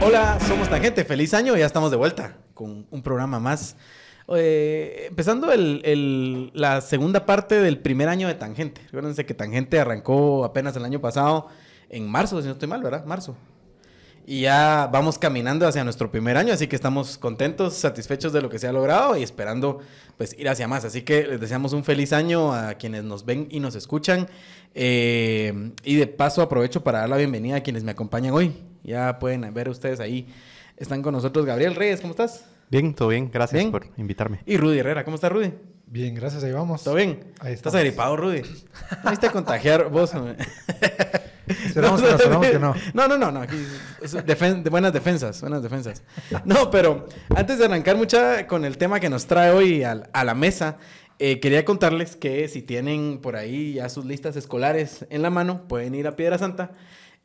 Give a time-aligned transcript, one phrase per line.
[0.00, 1.04] Hola, somos Tangente.
[1.04, 3.76] Feliz año, ya estamos de vuelta con un programa más.
[4.36, 8.80] Eh, empezando el, la segunda parte del primer año de Tangente.
[8.84, 11.48] Recuérdense que Tangente arrancó apenas el año pasado,
[11.88, 13.04] en marzo, si no estoy mal, ¿verdad?
[13.06, 13.36] Marzo.
[14.30, 18.50] Y ya vamos caminando hacia nuestro primer año, así que estamos contentos, satisfechos de lo
[18.50, 19.78] que se ha logrado y esperando
[20.18, 20.84] pues ir hacia más.
[20.84, 24.28] Así que les deseamos un feliz año a quienes nos ven y nos escuchan.
[24.74, 28.54] Eh, y de paso aprovecho para dar la bienvenida a quienes me acompañan hoy.
[28.84, 30.28] Ya pueden ver ustedes ahí.
[30.76, 32.44] Están con nosotros Gabriel Reyes, ¿cómo estás?
[32.70, 33.30] Bien, todo bien.
[33.32, 33.72] Gracias Bien.
[33.72, 34.40] por invitarme.
[34.44, 35.54] Y Rudy Herrera, ¿cómo estás Rudy?
[35.86, 36.84] Bien, gracias, ahí vamos.
[36.84, 37.32] ¿Todo bien?
[37.40, 37.76] Ahí ¿Estás estamos.
[37.76, 38.42] agripado, Rudy?
[39.04, 40.12] ¿No viste contagiar vos?
[41.48, 42.74] Esperamos no, esperamos que no.
[42.94, 43.42] No, no, no, no.
[43.44, 46.02] Defen- de buenas defensas, buenas defensas.
[46.44, 50.24] No, pero antes de arrancar mucha con el tema que nos trae hoy al- a,
[50.24, 50.76] la mesa,
[51.18, 55.66] eh, quería contarles que si tienen por ahí ya sus listas escolares en la mano,
[55.68, 56.72] pueden ir a Piedra Santa.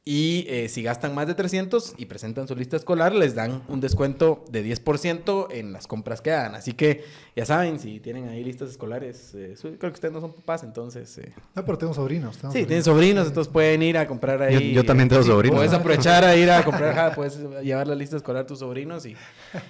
[0.05, 3.79] Y eh, si gastan más de 300 y presentan su lista escolar, les dan un
[3.79, 6.55] descuento de 10% en las compras que hagan.
[6.55, 7.05] Así que
[7.37, 11.17] ya saben, si tienen ahí listas escolares, eh, creo que ustedes no son papás, entonces...
[11.19, 12.37] eh, No, pero tengo sobrinos.
[12.37, 13.27] tengo Sí, tienen sobrinos.
[13.27, 14.73] entonces pueden ir a comprar Yo- ahí.
[14.73, 15.55] yo también tengo sobrinos.
[15.57, 19.15] Puedes aprovechar a ir a comprar, puedes llevar la lista escolar a tus sobrinos y,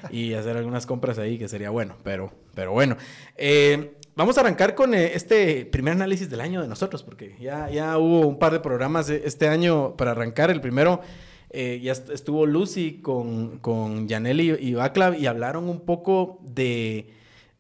[0.10, 2.98] y hacer algunas compras ahí, que sería bueno, pero, pero bueno.
[3.38, 7.70] Eh, vamos a arrancar con eh, este primer análisis del año de nosotros, porque ya,
[7.70, 10.50] ya hubo un par de programas eh, este año para arrancar.
[10.52, 11.02] El primero
[11.50, 17.08] eh, ya est- estuvo Lucy con, con Yaneli y Baclav y hablaron un poco de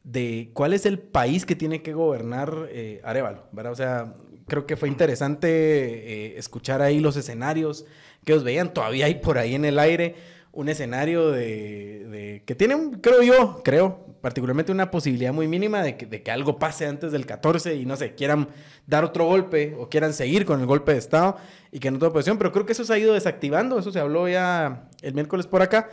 [0.03, 3.71] de cuál es el país que tiene que gobernar eh, Arevalo, ¿verdad?
[3.71, 4.13] O sea,
[4.49, 7.85] creo que fue interesante escuchar ahí los escenarios
[8.25, 8.73] que os veían.
[8.73, 10.15] Todavía hay por ahí en el aire
[10.51, 15.83] un escenario de, de- que tiene, un- creo yo, creo, particularmente una posibilidad muy mínima
[15.83, 18.47] de que, de que algo pase antes del 14 y no sé, quieran
[18.87, 21.35] dar otro golpe o quieran seguir con el golpe de Estado
[21.73, 23.99] y que no tome posición, pero creo que eso se ha ido desactivando, eso se
[23.99, 25.89] habló ya el miércoles por acá.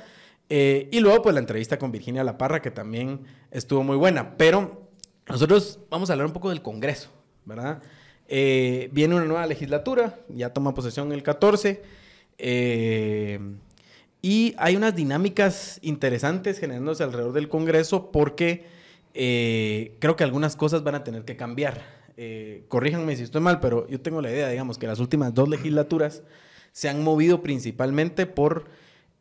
[0.48, 4.36] Eh, y luego, pues la entrevista con Virginia La Parra, que también estuvo muy buena.
[4.36, 4.88] Pero
[5.28, 7.10] nosotros vamos a hablar un poco del Congreso,
[7.44, 7.82] ¿verdad?
[8.28, 11.82] Eh, viene una nueva legislatura, ya toma posesión el 14.
[12.38, 13.40] eh,
[14.22, 18.64] y hay unas dinámicas interesantes generándose alrededor del Congreso porque
[19.14, 21.82] eh, creo que algunas cosas van a tener que cambiar.
[22.16, 25.48] Eh, corríjanme si estoy mal, pero yo tengo la idea, digamos, que las últimas dos
[25.48, 26.22] legislaturas
[26.72, 28.66] se han movido principalmente por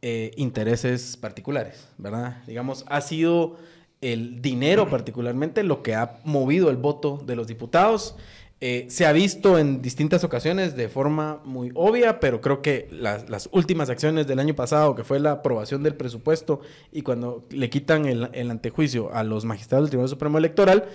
[0.02, 2.44] eh, intereses particulares, ¿verdad?
[2.46, 3.58] Digamos, ha sido
[4.02, 8.16] el dinero particularmente lo que ha movido el voto de los diputados.
[8.62, 13.30] Eh, se ha visto en distintas ocasiones de forma muy obvia, pero creo que las,
[13.30, 16.60] las últimas acciones del año pasado, que fue la aprobación del presupuesto
[16.92, 20.90] y cuando le quitan el, el antejuicio a los magistrados del Tribunal Supremo Electoral,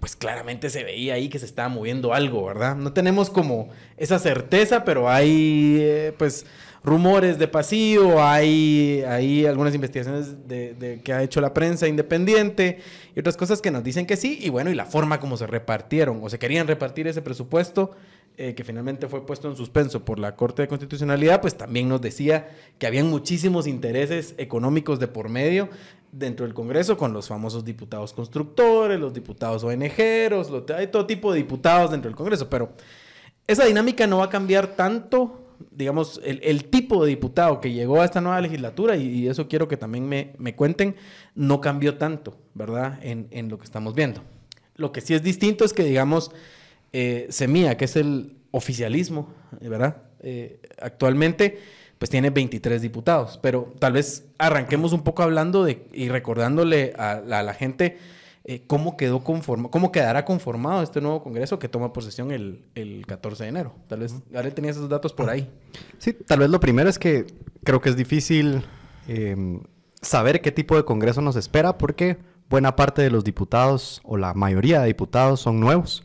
[0.00, 2.74] pues claramente se veía ahí que se estaba moviendo algo, ¿verdad?
[2.74, 3.68] No tenemos como
[3.98, 6.46] esa certeza, pero hay eh, pues
[6.82, 10.36] rumores de pasillo, hay, hay algunas investigaciones
[11.04, 12.78] que ha hecho la prensa independiente
[13.14, 15.46] y otras cosas que nos dicen que sí, y bueno, y la forma como se
[15.46, 17.92] repartieron o se querían repartir ese presupuesto,
[18.38, 22.00] eh, que finalmente fue puesto en suspenso por la Corte de Constitucionalidad, pues también nos
[22.00, 22.48] decía
[22.78, 25.68] que habían muchísimos intereses económicos de por medio
[26.10, 31.38] dentro del Congreso con los famosos diputados constructores, los diputados ONGeros, hay todo tipo de
[31.38, 32.72] diputados dentro del Congreso, pero
[33.46, 38.00] esa dinámica no va a cambiar tanto, digamos, el, el tipo de diputado que llegó
[38.00, 40.96] a esta nueva legislatura, y, eso quiero que también me, me cuenten,
[41.34, 42.98] no cambió tanto, ¿verdad?
[43.02, 44.22] En, en lo que estamos viendo.
[44.76, 46.30] Lo que sí es distinto es que, digamos,
[46.92, 50.02] eh, Semilla, que es el oficialismo, ¿verdad?
[50.22, 51.58] Eh, actualmente,
[51.98, 57.12] pues tiene 23 diputados, pero tal vez arranquemos un poco hablando de y recordándole a,
[57.12, 57.98] a la gente
[58.44, 63.04] eh, cómo quedó conformado, cómo quedará conformado este nuevo Congreso que toma posesión el, el
[63.06, 63.74] 14 de enero.
[63.86, 65.50] Tal vez, Gabriel tenía esos datos por ahí.
[65.98, 67.26] Sí, tal vez lo primero es que
[67.64, 68.62] creo que es difícil
[69.08, 69.60] eh,
[70.00, 72.18] saber qué tipo de Congreso nos espera porque
[72.48, 76.02] buena parte de los diputados o la mayoría de diputados son nuevos.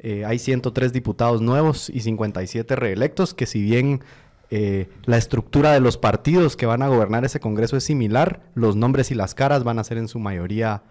[0.00, 4.02] Eh, hay 103 diputados nuevos y 57 reelectos que si bien
[4.50, 8.76] eh, la estructura de los partidos que van a gobernar ese Congreso es similar, los
[8.76, 10.82] nombres y las caras van a ser en su mayoría,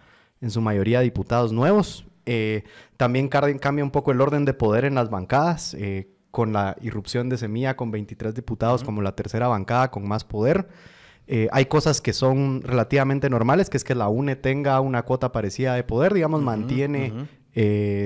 [0.42, 2.06] en su mayoría diputados nuevos.
[2.26, 2.64] Eh,
[2.98, 7.30] también cambia un poco el orden de poder en las bancadas, eh, con la irrupción
[7.30, 10.68] de Semilla con 23 diputados como la tercera bancada con más poder.
[11.26, 15.32] Eh, hay cosas que son relativamente normales, que es que la UNE tenga una cuota
[15.32, 17.28] parecida de poder, digamos, mantiene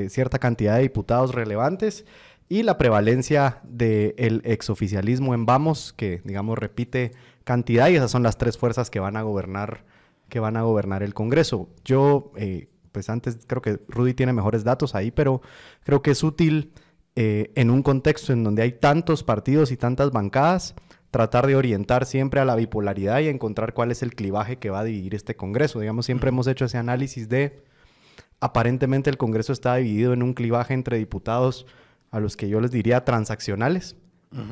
[0.09, 2.05] cierta cantidad de diputados relevantes
[2.47, 7.11] y la prevalencia del exoficialismo en Vamos, que digamos repite
[7.43, 9.83] cantidad y esas son las tres fuerzas que van a gobernar,
[10.31, 11.67] que van a gobernar el Congreso.
[11.83, 15.41] Yo, eh, pues antes creo que Rudy tiene mejores datos ahí, pero
[15.83, 16.71] creo que es útil
[17.17, 20.73] eh, en un contexto en donde hay tantos partidos y tantas bancadas,
[21.11, 24.79] tratar de orientar siempre a la bipolaridad y encontrar cuál es el clivaje que va
[24.79, 25.81] a dividir este Congreso.
[25.81, 27.65] Digamos, siempre hemos hecho ese análisis de,
[28.39, 31.65] aparentemente el Congreso está dividido en un clivaje entre diputados
[32.09, 33.97] a los que yo les diría transaccionales,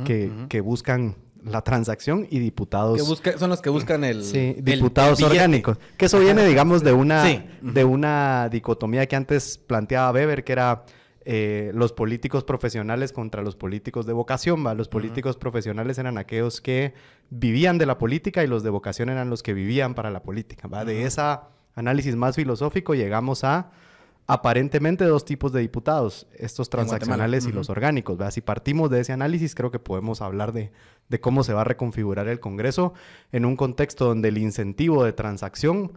[0.04, 3.22] que, que buscan la transacción y diputados.
[3.38, 4.24] son los que buscan el.
[4.24, 5.78] Sí, diputados orgánicos.
[5.98, 7.24] Que eso viene, digamos, de una,
[7.62, 10.84] de una dicotomía que antes planteaba Weber, que era
[11.26, 14.66] eh, los políticos profesionales contra los políticos de vocación.
[14.66, 14.74] ¿va?
[14.74, 16.94] Los políticos profesionales eran aquellos que
[17.30, 20.68] vivían de la política y los de vocación eran los que vivían para la política.
[20.68, 20.86] ¿va?
[20.86, 21.22] De ese
[21.76, 23.72] análisis más filosófico llegamos a
[24.30, 28.16] aparentemente dos tipos de diputados, estos transaccionales y los orgánicos.
[28.16, 28.32] ¿verdad?
[28.32, 30.72] Si partimos de ese análisis, creo que podemos hablar de,
[31.08, 32.94] de, cómo se va a reconfigurar el Congreso
[33.32, 35.94] en un contexto donde el incentivo de transacción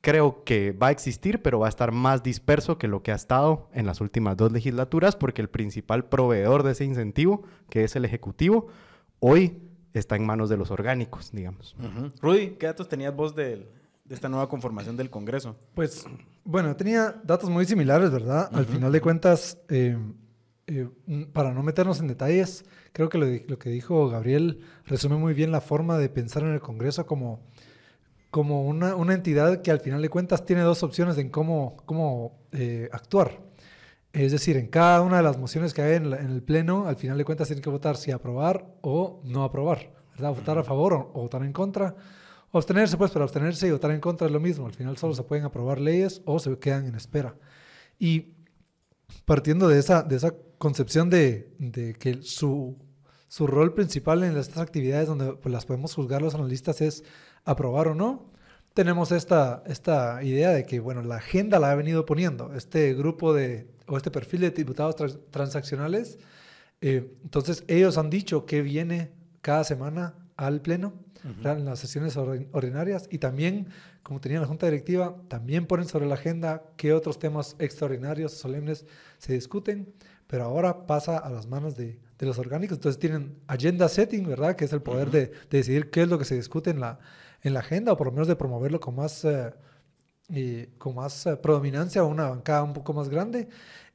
[0.00, 3.16] creo que va a existir, pero va a estar más disperso que lo que ha
[3.16, 7.96] estado en las últimas dos legislaturas, porque el principal proveedor de ese incentivo, que es
[7.96, 8.68] el Ejecutivo,
[9.18, 9.60] hoy
[9.92, 11.74] está en manos de los orgánicos, digamos.
[12.20, 13.66] Rudy, ¿qué datos tenías vos del
[14.04, 15.56] de esta nueva conformación del Congreso?
[15.74, 16.04] Pues,
[16.44, 18.48] bueno, tenía datos muy similares, ¿verdad?
[18.52, 19.96] Al final de cuentas, eh,
[20.66, 20.88] eh,
[21.32, 25.60] para no meternos en detalles, creo que lo, que dijo Gabriel resume muy bien la
[25.60, 27.40] forma de pensar en el Congreso como,
[28.30, 32.40] como una, una entidad que al final de cuentas tiene dos opciones en cómo, cómo
[32.52, 33.40] eh, actuar.
[34.12, 37.16] Es decir, en cada una de las mociones que hay en, el Pleno, al final
[37.16, 40.34] de cuentas tienen que votar si aprobar o no aprobar, ¿verdad?
[40.34, 41.94] Votar a favor o votar en contra
[42.52, 44.66] Abstenerse, pues, pero abstenerse y votar en contra es lo mismo.
[44.66, 47.34] Al final solo se pueden aprobar leyes o se quedan en espera.
[47.98, 48.34] Y
[49.24, 52.76] partiendo de esa, de esa concepción de, de que su,
[53.28, 57.04] su, rol principal en estas actividades donde pues, las podemos juzgar los analistas es
[57.44, 58.30] aprobar o no,
[58.74, 63.34] tenemos esta, esta idea de que, bueno, la agenda la ha venido poniendo este grupo
[63.34, 64.96] de, o este perfil de diputados
[65.30, 66.18] transaccionales.
[66.80, 70.94] Eh, entonces, ellos han dicho que viene cada semana al Pleno
[71.24, 73.68] en las sesiones ordinarias y también,
[74.02, 78.86] como tenía la Junta Directiva, también ponen sobre la agenda qué otros temas extraordinarios, solemnes
[79.18, 79.92] se discuten,
[80.26, 82.78] pero ahora pasa a las manos de, de los orgánicos.
[82.78, 84.56] Entonces tienen agenda setting, ¿verdad?
[84.56, 86.98] Que es el poder de, de, decidir qué es lo que se discute en la,
[87.42, 89.24] en la agenda o por lo menos de promoverlo con más...
[89.24, 89.52] Eh,
[90.78, 93.48] con más eh, predominancia, una bancada un poco más grande.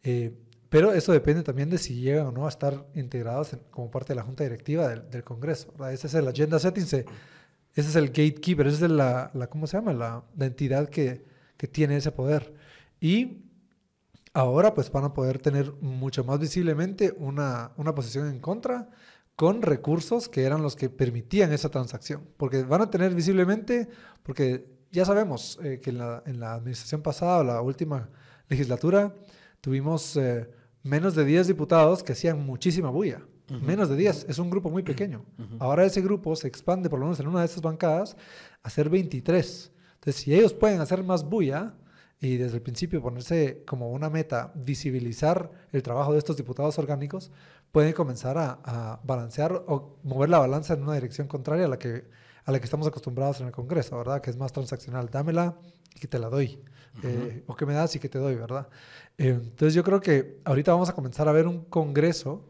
[0.04, 0.38] Eh,
[0.70, 4.16] pero eso depende también de si llegan o no a estar integrados como parte de
[4.16, 5.74] la junta directiva del, del Congreso.
[5.90, 7.06] Ese es el agenda setting, ese
[7.74, 9.94] es el gatekeeper, esa es la, la ¿cómo se llama?
[9.94, 11.24] La, la entidad que,
[11.56, 12.54] que, tiene ese poder.
[13.00, 13.46] Y
[14.34, 18.90] ahora pues van a poder tener mucho más visiblemente una, una posición en contra
[19.36, 22.28] con recursos que eran los que permitían esa transacción.
[22.36, 23.88] Porque van a tener visiblemente,
[24.24, 28.10] porque ya sabemos eh, que en la, en la, administración pasada o la última
[28.50, 29.16] legislatura
[29.62, 30.18] tuvimos...
[30.18, 30.57] Eh,
[30.88, 33.22] menos de 10 diputados que hacían muchísima bulla.
[33.50, 35.24] Menos de 10, es un grupo muy pequeño.
[35.60, 38.18] Ahora ese grupo se expande, por lo menos en una de esas bancadas,
[38.62, 39.72] a ser 23.
[39.94, 41.76] Entonces, si ellos pueden hacer más bulla
[42.20, 47.32] y desde el principio ponerse como una meta, visibilizar el trabajo de estos diputados orgánicos,
[47.72, 52.06] pueden comenzar a, balancear o mover la balanza en una dirección contraria a la que
[52.48, 54.22] a la que estamos acostumbrados en el Congreso, ¿verdad?
[54.22, 55.10] Que es más transaccional.
[55.12, 55.58] Dámela
[55.94, 56.64] y que te la doy.
[57.04, 58.70] Eh, o que me das y que te doy, ¿verdad?
[59.18, 62.50] Eh, entonces yo creo que ahorita vamos a comenzar a ver un Congreso,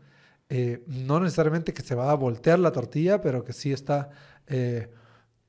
[0.49, 4.11] eh, no necesariamente que se va a voltear la tortilla, pero que sí está,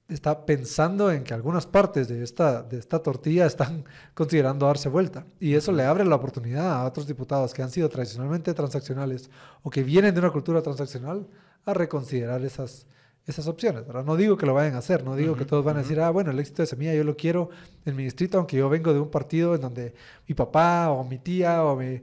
[0.08, 3.84] está pensando en que algunas partes de esta, de esta tortilla están
[4.14, 5.26] considerando darse vuelta.
[5.38, 9.28] Y eso le abre la oportunidad a otros diputados que han sido tradicionalmente transaccionales
[9.62, 11.28] o que vienen de una cultura transaccional
[11.66, 12.86] a reconsiderar esas
[13.28, 14.04] esas opciones, ¿verdad?
[14.04, 16.08] No digo que lo vayan a hacer, no digo que todos van a decir, ah,
[16.08, 17.50] bueno, el éxito de Semilla yo lo quiero
[17.84, 19.94] en mi distrito, aunque yo vengo de un partido en donde
[20.26, 22.00] mi papá o mi tía o mi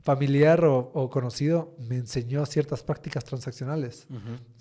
[0.00, 4.06] familiar o, conocido me enseñó ciertas prácticas transaccionales.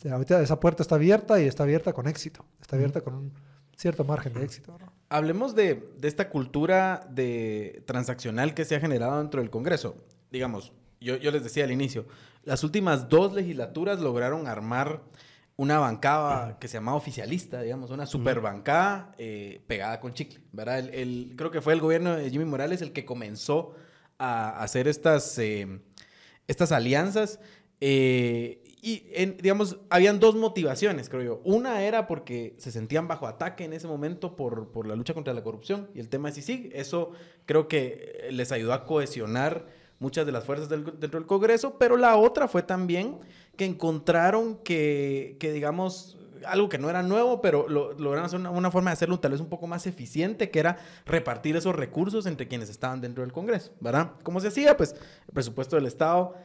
[0.10, 3.34] ahorita esa puerta está abierta y está abierta con éxito, está abierta con un
[3.78, 4.78] cierto margen de éxito.
[5.08, 9.96] Hablemos de, de esta cultura de transaccional que se ha generado dentro del Congreso.
[10.32, 12.06] Digamos, yo, yo les decía al inicio,
[12.44, 15.02] las últimas dos legislaturas lograron armar
[15.56, 20.80] una bancada que se llamaba oficialista, digamos, una super bancada eh, pegada con chicle, ¿verdad?
[20.92, 23.76] El, creo que fue el gobierno de Jimmy Morales el que comenzó
[24.18, 25.80] a hacer estas, eh,
[26.48, 27.40] estas alianzas.
[27.82, 29.00] Eh, y,
[29.42, 31.42] digamos, habían dos motivaciones, creo yo.
[31.46, 35.34] Una era porque se sentían bajo ataque en ese momento por, por la lucha contra
[35.34, 36.72] la corrupción y el tema de CICIG.
[36.74, 37.12] Eso
[37.46, 39.68] creo que les ayudó a cohesionar
[40.00, 43.20] muchas de las fuerzas dentro del Congreso, pero la otra fue también
[43.56, 48.72] que encontraron que, que digamos, algo que no era nuevo, pero lo, lograron hacer una,
[48.72, 52.48] forma de hacerlo tal vez un poco más eficiente, que era repartir esos recursos entre
[52.48, 54.12] quienes estaban dentro del Congreso, ¿verdad?
[54.24, 54.78] ¿Cómo se hacía?
[54.78, 54.96] Pues
[55.28, 56.36] el presupuesto del Estado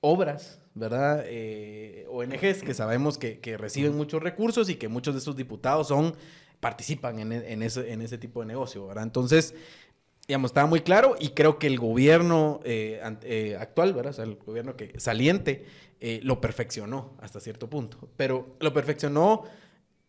[0.00, 1.24] obras, ¿verdad?
[1.26, 6.14] Eh, ONGs que sabemos que, reciben muchos recursos y que muchos de esos diputados son,
[6.60, 9.04] participan en, ese, en ese tipo de negocio, ¿verdad?
[9.04, 9.54] Entonces,
[10.30, 14.10] digamos, estaba muy claro y creo que el gobierno eh, eh, actual, ¿verdad?
[14.10, 15.66] O sea, el gobierno que saliente
[15.98, 19.42] eh, lo perfeccionó hasta cierto punto, pero lo perfeccionó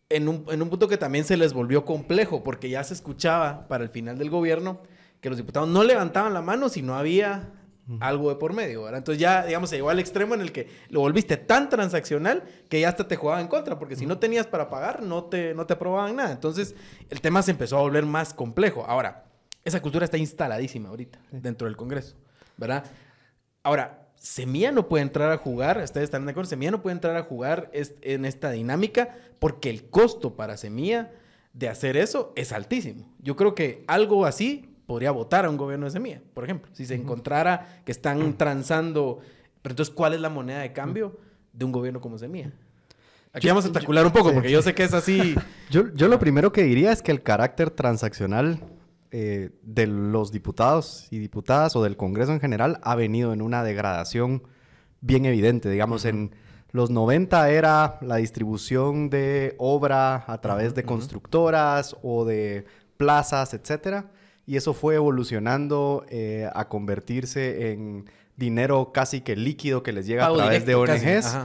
[0.08, 3.66] en un, en un punto que también se les volvió complejo, porque ya se escuchaba
[3.66, 4.80] para el final del gobierno
[5.20, 7.50] que los diputados no levantaban la mano si no había
[7.98, 8.98] algo de por medio, ¿verdad?
[8.98, 12.78] Entonces ya, digamos, se llegó al extremo en el que lo volviste tan transaccional que
[12.78, 15.66] ya hasta te jugaba en contra, porque si no tenías para pagar, no te, no
[15.66, 16.30] te aprobaban nada.
[16.30, 16.76] Entonces
[17.10, 18.84] el tema se empezó a volver más complejo.
[18.86, 19.31] Ahora,
[19.64, 22.16] esa cultura está instaladísima ahorita dentro del Congreso,
[22.56, 22.84] ¿verdad?
[23.62, 27.16] Ahora, Semilla no puede entrar a jugar, ustedes están de acuerdo, Semilla no puede entrar
[27.16, 31.10] a jugar en esta dinámica porque el costo para Semilla
[31.52, 33.12] de hacer eso es altísimo.
[33.18, 36.86] Yo creo que algo así podría votar a un gobierno de Semilla, por ejemplo, si
[36.86, 39.18] se encontrara que están transando,
[39.60, 41.18] pero entonces, ¿cuál es la moneda de cambio
[41.52, 42.52] de un gobierno como Semilla?
[43.32, 45.34] Aquí vamos a especular un poco, porque yo sé que es así.
[45.70, 48.60] Yo, yo lo primero que diría es que el carácter transaccional
[49.14, 53.62] eh, de los diputados y diputadas o del Congreso en general ha venido en una
[53.62, 54.42] degradación
[55.02, 55.68] bien evidente.
[55.68, 56.34] Digamos, en
[56.70, 62.64] los 90 era la distribución de obra a través de constructoras o de
[62.96, 64.10] plazas, etcétera.
[64.46, 70.26] Y eso fue evolucionando eh, a convertirse en dinero casi que líquido que les llega
[70.26, 71.36] a través de ONGs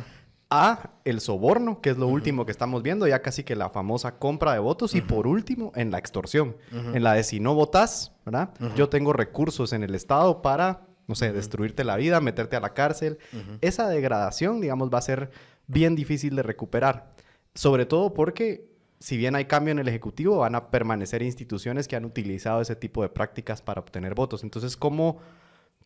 [0.50, 4.18] a el soborno, que es lo último que estamos viendo, ya casi que la famosa
[4.18, 8.14] compra de votos, y por último, en la extorsión, en la de si no votas,
[8.26, 8.54] ¿verdad?
[8.76, 12.74] Yo tengo recursos en el Estado para, no sé, destruirte la vida, meterte a la
[12.74, 13.18] cárcel.
[13.62, 15.32] Esa degradación, digamos, va a ser
[15.68, 17.12] bien difícil de recuperar,
[17.54, 18.68] sobre todo porque
[19.00, 22.76] si bien hay cambio en el Ejecutivo, van a permanecer instituciones que han utilizado ese
[22.76, 24.44] tipo de prácticas para obtener votos.
[24.44, 25.20] Entonces, ¿cómo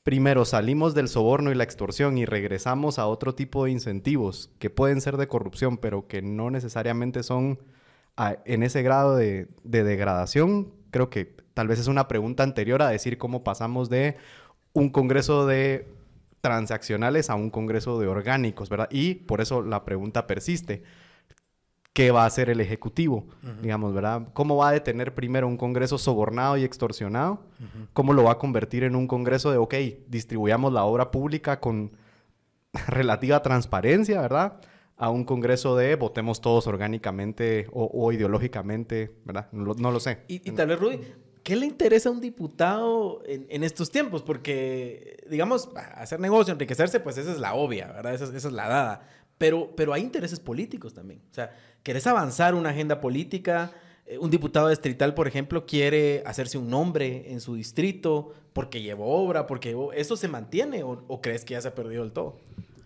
[0.03, 4.69] primero salimos del soborno y la extorsión y regresamos a otro tipo de incentivos que
[4.69, 7.59] pueden ser de corrupción, pero que no necesariamente son
[8.45, 13.17] en ese grado de, degradación, creo que tal vez es una pregunta anterior a decir
[13.17, 14.17] cómo pasamos de
[14.73, 15.87] un congreso de
[16.41, 18.89] transaccionales a un congreso de orgánicos, ¿verdad?
[18.91, 20.83] Y por eso la pregunta persiste
[21.93, 23.25] qué va a hacer el Ejecutivo,
[23.61, 24.27] digamos, ¿verdad?
[24.33, 27.41] ¿Cómo va a detener primero un Congreso sobornado y extorsionado?
[27.93, 29.75] ¿Cómo lo va a convertir en un Congreso de, ok,
[30.07, 31.91] distribuyamos la obra pública con
[32.87, 34.61] relativa transparencia, ¿verdad?
[34.95, 39.49] A un Congreso de votemos todos orgánicamente o, ideológicamente, ¿verdad?
[39.51, 40.19] No, lo sé.
[40.27, 40.99] Y, tal vez, Rudy,
[41.43, 44.21] ¿qué le interesa a un diputado en, estos tiempos?
[44.21, 48.13] Porque, digamos, hacer negocio, enriquecerse, pues esa es la obvia, ¿verdad?
[48.13, 49.07] Esa, esa es la dada.
[49.41, 51.19] Pero, pero hay intereses políticos también.
[51.31, 53.71] O sea, querés avanzar una agenda política.
[54.05, 59.07] Eh, un diputado distrital, por ejemplo, quiere hacerse un nombre en su distrito porque llevó
[59.07, 62.37] obra, porque eso se mantiene o, crees que ya se ha perdido del todo?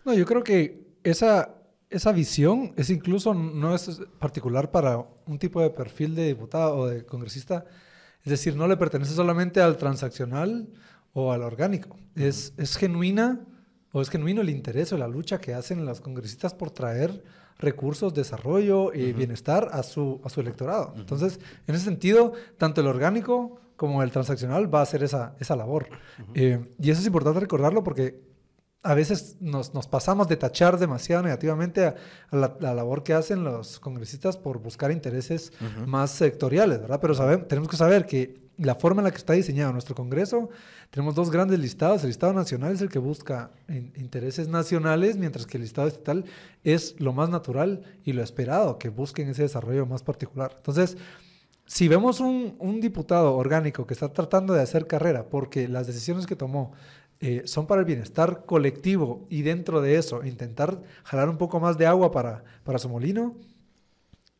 [0.05, 1.55] No, yo creo que esa,
[1.89, 6.87] esa visión es incluso, no es particular para un tipo de perfil de diputado o
[6.87, 7.65] de congresista.
[8.23, 10.69] Es decir, no le pertenece solamente al transaccional
[11.11, 11.97] o al orgánico.
[12.15, 13.45] es, es genuina
[13.95, 17.23] o es genuino el interés o la lucha que hacen los congresistas por traer
[17.57, 20.93] recursos, desarrollo y bienestar a su, a su electorado.
[20.97, 25.55] Entonces, en ese sentido, tanto el orgánico como el transaccional va a hacer esa, esa
[25.55, 25.87] labor.
[26.33, 28.19] Eh, y eso es importante recordarlo porque
[28.83, 31.95] a veces nos, nos pasamos de tachar demasiado negativamente a,
[32.31, 35.53] la, labor que hacen los congresistas por buscar intereses
[35.87, 36.99] más sectoriales, ¿verdad?
[36.99, 40.49] Pero tenemos que saber que la forma en la que está diseñado nuestro Congreso,
[40.89, 42.03] tenemos dos grandes listados.
[42.03, 46.25] El listado nacional es el que busca intereses nacionales, mientras que el listado estatal
[46.63, 50.53] es lo más natural y lo esperado, que busquen ese desarrollo más particular.
[50.57, 50.97] Entonces,
[51.65, 56.27] si vemos un, un diputado orgánico que está tratando de hacer carrera porque las decisiones
[56.27, 56.73] que tomó
[57.21, 61.77] eh, son para el bienestar colectivo y dentro de eso intentar jalar un poco más
[61.77, 63.37] de agua para, para su molino,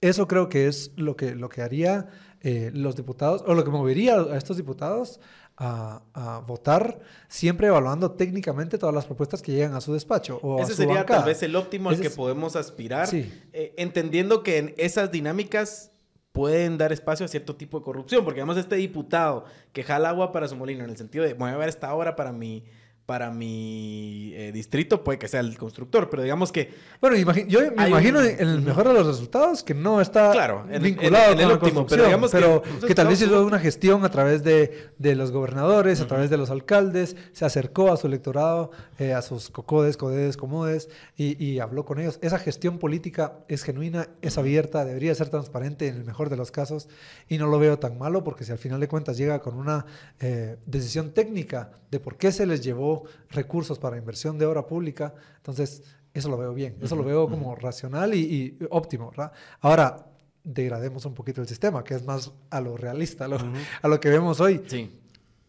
[0.02, 2.10] eso creo que es lo que, lo que haría
[2.48, 5.20] eh, los diputados, o lo que movería a estos diputados
[5.58, 10.38] a, votar, siempre evaluando técnicamente todas las propuestas que llegan a su despacho.
[10.44, 14.76] O Ese sería tal vez el óptimo al que podemos aspirar, eh, entendiendo que en
[14.78, 15.90] esas dinámicas
[16.34, 20.32] pueden dar espacio a cierto tipo de corrupción, porque además este diputado que jala agua
[20.32, 22.64] para su molino, en el sentido de, voy a ver esta obra para mi
[23.06, 26.74] para mi eh, distrito puede que sea el constructor, pero digamos que...
[27.00, 27.16] Bueno,
[27.48, 31.40] yo me imagino en el mejor de los resultados que no está claro, vinculado en,
[31.40, 35.32] el óptimo, pero digamos que, tal vez hizo una gestión a través de, de los
[35.32, 39.98] gobernadores, a través de los alcaldes, se acercó a su electorado, eh, a sus cocodes,
[39.98, 42.18] codedes, comodes, y, y, habló con ellos.
[42.24, 46.50] Esa gestión política es genuina, es abierta, debería ser transparente en el mejor de los
[46.50, 46.90] casos,
[47.30, 49.86] y no lo veo tan malo porque si al final de cuentas llega con una
[50.20, 52.95] eh, decisión técnica de por qué se les llevó
[53.30, 55.14] recursos para inversión de obra pública.
[55.38, 55.84] Entonces,
[56.14, 59.32] eso lo veo bien, eso lo veo como racional y, y óptimo, ¿verdad?
[59.60, 60.08] Ahora,
[60.46, 63.38] degrademos un poquito el sistema, que es más a lo realista, a lo,
[63.82, 64.62] a lo que vemos hoy.
[64.68, 65.02] Sí.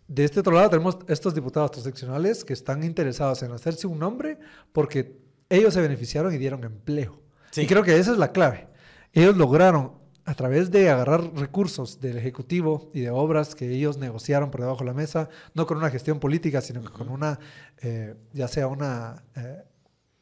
[0.09, 4.39] De este otro lado tenemos estos diputados transaccionales que están interesados en hacerse un nombre
[4.73, 7.21] porque ellos se beneficiaron y dieron empleo.
[7.51, 7.63] Sí.
[7.63, 8.69] Y creo que esa es la clave.
[9.13, 9.93] Ellos lograron,
[10.27, 14.81] a través de agarrar recursos del Ejecutivo y de obras que ellos negociaron por debajo
[14.81, 17.39] de la mesa, no con una gestión política, sino que con una,
[17.81, 19.25] eh, ya sea una...
[19.37, 19.63] eh,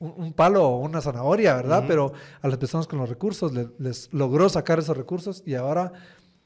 [0.01, 1.85] un, un palo o una zanahoria, ¿verdad?
[1.89, 5.93] Pero a las personas con los recursos le- les logró sacar esos recursos y ahora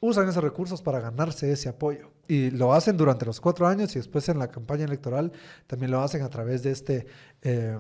[0.01, 2.13] usan esos recursos para ganarse ese apoyo.
[2.29, 5.33] Y lo hacen durante los cuatro años y después en la campaña electoral
[5.67, 7.07] también lo hacen a través de este,
[7.43, 7.77] eh,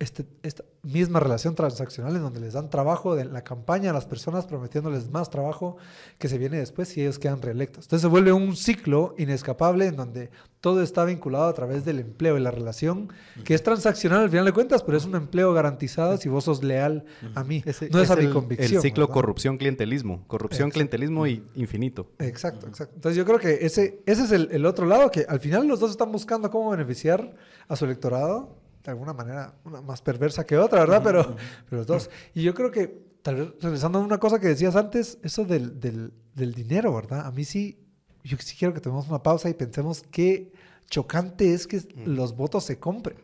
[0.00, 4.04] este, esta misma relación transaccional en donde les dan trabajo de la campaña a las
[4.04, 5.76] personas prometiéndoles más trabajo
[6.18, 7.84] que se viene después si ellos quedan reelectos.
[7.84, 12.36] Entonces se vuelve un ciclo inescapable en donde todo está vinculado a través del empleo
[12.36, 13.12] y la relación,
[13.44, 16.62] que es transaccional al final de cuentas, pero es un empleo garantizado si vos sos
[16.64, 17.62] leal a mí.
[17.64, 18.76] Ese- no es, a mi el, convicción.
[18.76, 20.24] El ciclo corrupción-clientelismo.
[20.26, 20.74] Corrupción, Exacto.
[20.74, 22.10] clientelismo y infinito.
[22.18, 22.94] Exacto, exacto.
[22.96, 25.78] Entonces yo creo que ese, ese es el, el otro lado, que al final los
[25.80, 27.34] dos están buscando cómo beneficiar
[27.68, 31.02] a su electorado, de alguna manera, una más perversa que otra, ¿verdad?
[31.04, 31.36] Pero,
[31.68, 32.10] pero los dos.
[32.34, 35.78] Y yo creo que, tal vez, regresando a una cosa que decías antes, eso del,
[35.80, 37.26] del, del dinero, ¿verdad?
[37.26, 37.78] A mí sí,
[38.24, 40.52] yo sí quiero que tomemos una pausa y pensemos qué
[40.90, 43.16] chocante es que los votos se compren.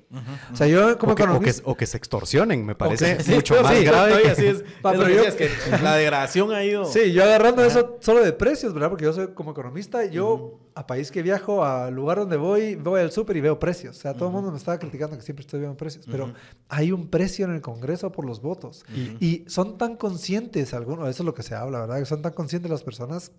[0.52, 1.62] O sea, yo como O que, o, que, economista...
[1.66, 4.08] o que se extorsionen, me parece Sí, mucho pero más sí, grave.
[4.12, 5.50] todavía que- sí es- Ah, pero que yo- que
[5.82, 6.86] la degradación ha ido...
[6.86, 8.88] Sí, yo agarrando eso solo de precios, ¿verdad?
[8.88, 13.00] Porque yo soy como economista, yo a país que viajo, al lugar donde voy, voy
[13.00, 13.96] al súper y veo precios.
[13.96, 16.32] O sea, todo el mundo me estaba criticando que siempre estoy viendo precios, pero
[16.68, 18.84] hay un precio en el Congreso por los votos.
[19.18, 21.98] Y son tan conscientes algunos, eso es lo que se habla, ¿verdad?
[21.98, 23.32] Que son tan conscientes las personas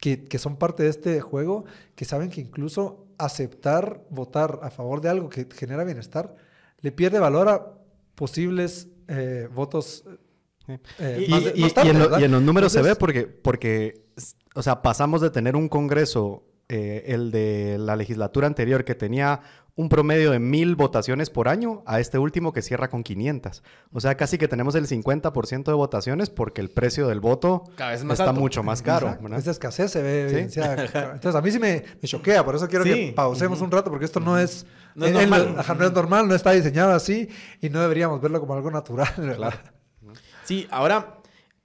[0.00, 1.64] que, que son parte de este juego,
[1.94, 6.36] que saben que incluso aceptar votar a favor de algo que genera bienestar,
[6.80, 7.74] le pierde valor a
[8.14, 10.04] posibles eh, votos.
[10.98, 12.78] eh, Y, más de- y- más tarde, y en, lo- y en los números se
[12.82, 14.04] ve Entonces- porque, porque,
[14.54, 19.40] o sea, pasamos de tener un Congreso, eh, el de la legislatura anterior, que tenía
[19.74, 23.62] un promedio de mil votaciones por año, a este último que cierra con 500.
[23.92, 27.92] O sea, casi que tenemos el 50% de votaciones porque el precio del voto Cada
[27.92, 28.40] vez más está alto.
[28.40, 29.16] mucho más caro.
[29.36, 30.60] Esa escasez se ve Sí.
[30.60, 32.90] Entonces, a mí sí me, me choquea, por eso quiero Sí.
[32.90, 35.54] que pausemos un rato, porque esto no es, No normal.
[35.78, 37.28] no es normal, no está diseñado así
[37.60, 39.08] y no deberíamos verlo como algo natural.
[39.16, 39.54] ¿verdad?
[40.44, 41.17] Sí, ahora,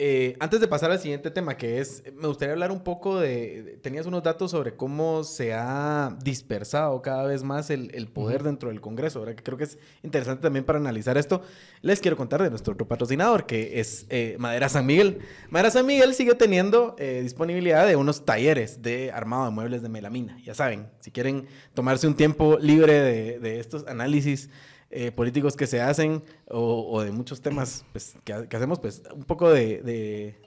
[0.06, 3.80] eh, antes de pasar al siguiente tema, que es, me gustaría hablar un poco de,
[3.82, 8.68] tenías unos datos sobre cómo se ha dispersado cada vez más el, el poder dentro
[8.68, 9.36] del Congreso, ¿verdad?
[9.36, 11.42] Que creo que es interesante también para analizar esto.
[11.82, 15.20] Les quiero contar de nuestro otro patrocinador, que es eh, Madera San Miguel.
[15.50, 19.88] Madera San Miguel sigue teniendo eh, disponibilidad de unos talleres de armado de muebles de
[19.88, 20.38] melamina.
[20.44, 24.50] Ya saben, si quieren tomarse un tiempo libre de, de estos análisis
[24.96, 29.02] eh, políticos que se hacen o, de muchos temas pues, que, ha- que hacemos, pues
[29.16, 29.82] un poco de,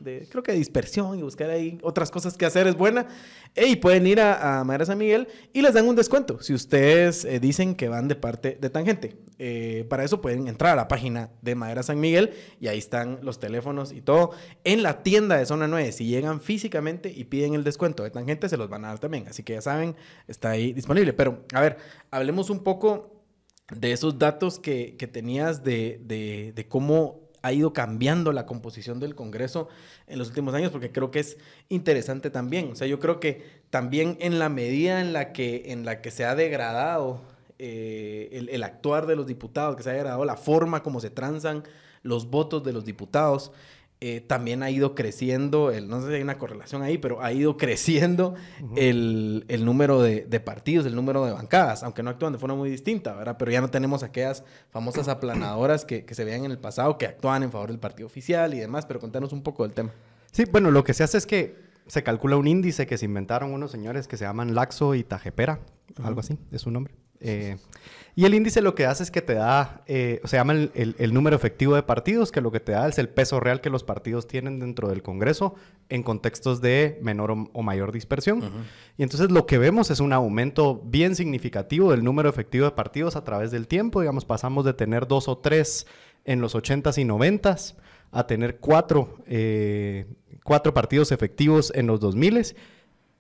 [0.01, 3.07] de- creo que dispersión y buscar ahí otras cosas que hacer es buena.
[3.57, 7.25] Y pueden ir a, a Madera San Miguel y les dan un descuento si ustedes
[7.25, 9.17] eh, dicen que van de parte de Tangente.
[9.39, 12.31] Eh, para eso pueden entrar a la página de Madera San Miguel
[12.61, 14.31] y ahí están los teléfonos y todo.
[14.65, 18.49] En la tienda de Zona 9, si llegan físicamente y piden el descuento de Tangente,
[18.49, 19.27] se los van a dar también.
[19.29, 19.97] Así que ya saben,
[20.29, 21.13] está ahí disponible.
[21.15, 21.79] Pero, a ver,
[22.11, 23.16] hablemos un poco
[23.71, 28.99] de esos datos que, que tenías de, de- de cómo ha ido cambiando la composición
[28.99, 29.69] del Congreso
[30.09, 31.37] en los últimos años, porque creo que es
[31.69, 32.73] interesante también.
[32.73, 36.11] O sea, yo creo que también en la medida en la que, en la que
[36.11, 37.21] se ha degradado
[37.59, 41.11] eh, el, el actuar de los diputados, que se ha degradado la forma como se
[41.11, 41.63] transan
[42.03, 43.53] los votos de los diputados,
[44.01, 47.33] eh, también ha ido creciendo, el, no sé si hay una correlación ahí, pero ha
[47.33, 48.35] ido creciendo
[48.77, 52.55] el, el número de, de partidos, el número de bancadas, aunque no actúan de forma
[52.55, 53.37] muy distinta, ¿verdad?
[53.39, 57.07] Pero ya no tenemos aquellas famosas aplanadoras que, que se veían en el pasado, que
[57.07, 59.93] actuaban en favor del partido oficial y demás, pero contanos un poco del tema.
[60.31, 61.57] Sí, bueno, lo que se hace es que
[61.87, 65.61] se calcula un índice que se inventaron unos señores que se llaman Laxo y Tajepera,
[66.03, 66.95] algo así, es su nombre.
[67.27, 67.57] Eh,
[68.19, 70.97] y el índice lo que hace es que te da, eh, se llama el, el-
[70.99, 73.69] el número efectivo de partidos, que lo que te da es el peso real que
[73.69, 75.55] los partidos tienen dentro del Congreso
[75.91, 78.41] en contextos de menor o, o mayor dispersión.
[78.97, 83.17] Y entonces lo que vemos es un aumento bien significativo del número efectivo de partidos
[83.17, 84.01] a través del tiempo.
[84.01, 85.87] Digamos, pasamos de tener dos o tres
[86.25, 87.75] en los 80s y 90s
[88.13, 90.07] a tener cuatro, eh,
[90.43, 92.55] cuatro partidos efectivos en los 2000s,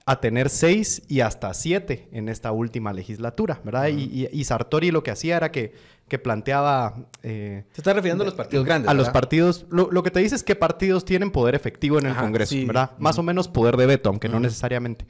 [0.09, 3.88] a tener seis y hasta siete en esta última legislatura, ¿verdad?
[3.88, 5.75] y, y- y Sartori lo que hacía era que,
[6.07, 7.09] que planteaba...
[7.25, 8.88] eh, Se está refiriendo a los partidos grandes.
[8.88, 12.07] a los partidos, lo, lo que te dice es qué partidos tienen poder efectivo en
[12.07, 12.64] el Ajá, Congreso, sí.
[12.64, 12.92] ¿verdad?
[12.99, 15.07] Más o menos poder de veto, aunque no necesariamente.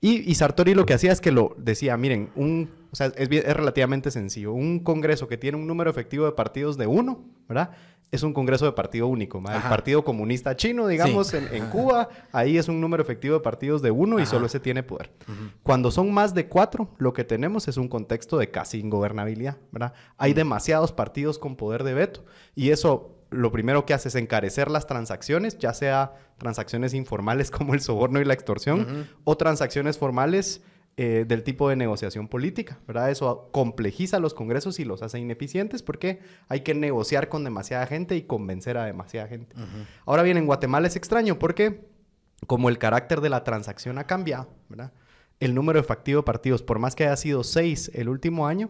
[0.00, 3.28] Y, y, Sartori lo que hacía es que lo decía, miren, un, o sea, es,
[3.30, 4.52] es relativamente sencillo.
[4.52, 7.70] Un congreso que tiene un número efectivo de partidos de uno, ¿verdad?
[8.10, 9.38] Es un congreso de partido único.
[9.38, 13.90] El Partido Comunista Chino, digamos, en, Cuba, ahí es un número efectivo de partidos de
[13.90, 15.10] uno y solo ese tiene poder.
[15.62, 19.92] Cuando son más de cuatro, lo que tenemos es un contexto de casi ingobernabilidad, ¿verdad?
[20.16, 24.70] Hay demasiados partidos con poder de veto y eso lo primero que hace es encarecer
[24.70, 30.62] las transacciones, ya sea transacciones informales como el soborno y la extorsión o transacciones formales
[31.00, 33.08] eh, del tipo de negociación política, ¿verdad?
[33.08, 38.16] Eso complejiza los congresos y los hace ineficientes porque hay que negociar con demasiada gente
[38.16, 39.54] y convencer a demasiada gente.
[40.06, 41.86] Ahora bien, en Guatemala es extraño porque
[42.48, 44.92] como el carácter de la transacción ha cambiado, ¿verdad?
[45.38, 48.68] El número efectivo de partidos, por más que haya sido seis el último año,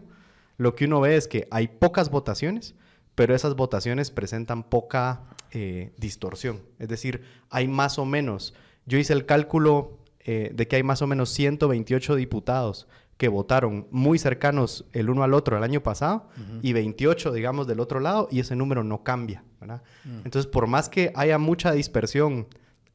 [0.57, 2.75] lo que uno ve es que hay pocas votaciones,
[3.15, 6.61] pero esas votaciones presentan poca eh, distorsión.
[6.77, 8.53] Es decir, hay más o menos,
[8.85, 9.97] yo hice el cálculo
[10.31, 12.87] eh, de que hay más o menos 128 diputados
[13.17, 16.29] que votaron muy cercanos el uno al otro el año pasado
[16.61, 19.81] y 28, digamos, del otro lado, y ese número no cambia, ¿verdad?
[20.05, 20.17] Mm.
[20.25, 22.45] Entonces, por más que haya mucha dispersión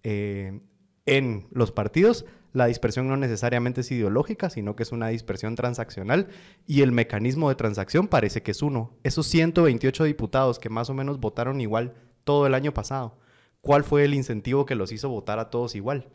[0.05, 0.61] eh,
[1.07, 6.29] en los partidos, la dispersión no necesariamente es ideológica, sino que es una dispersión transaccional
[6.68, 8.92] y el mecanismo de transacción parece que es uno.
[9.03, 13.18] Esos 128 diputados que más o menos votaron igual todo el año pasado,
[13.61, 16.07] ¿cuál fue el incentivo que los hizo votar a todos igual?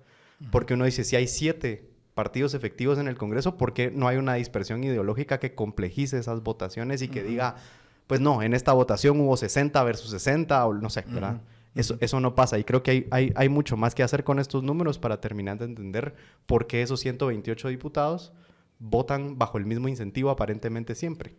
[0.52, 4.18] Porque uno dice, si hay siete partidos efectivos en el Congreso, ¿por qué no hay
[4.18, 7.56] una dispersión ideológica que complejice esas votaciones y que diga,
[8.08, 11.42] pues no, en esta votación hubo 60 versus 60 o no sé, ¿verdad?
[11.76, 14.40] Eso, eso no pasa y creo que hay, hay, hay, mucho más que hacer con
[14.40, 16.16] estos números para terminar de entender
[16.48, 18.34] por qué esos 128 diputados
[18.80, 21.36] votan bajo el mismo incentivo aparentemente siempre.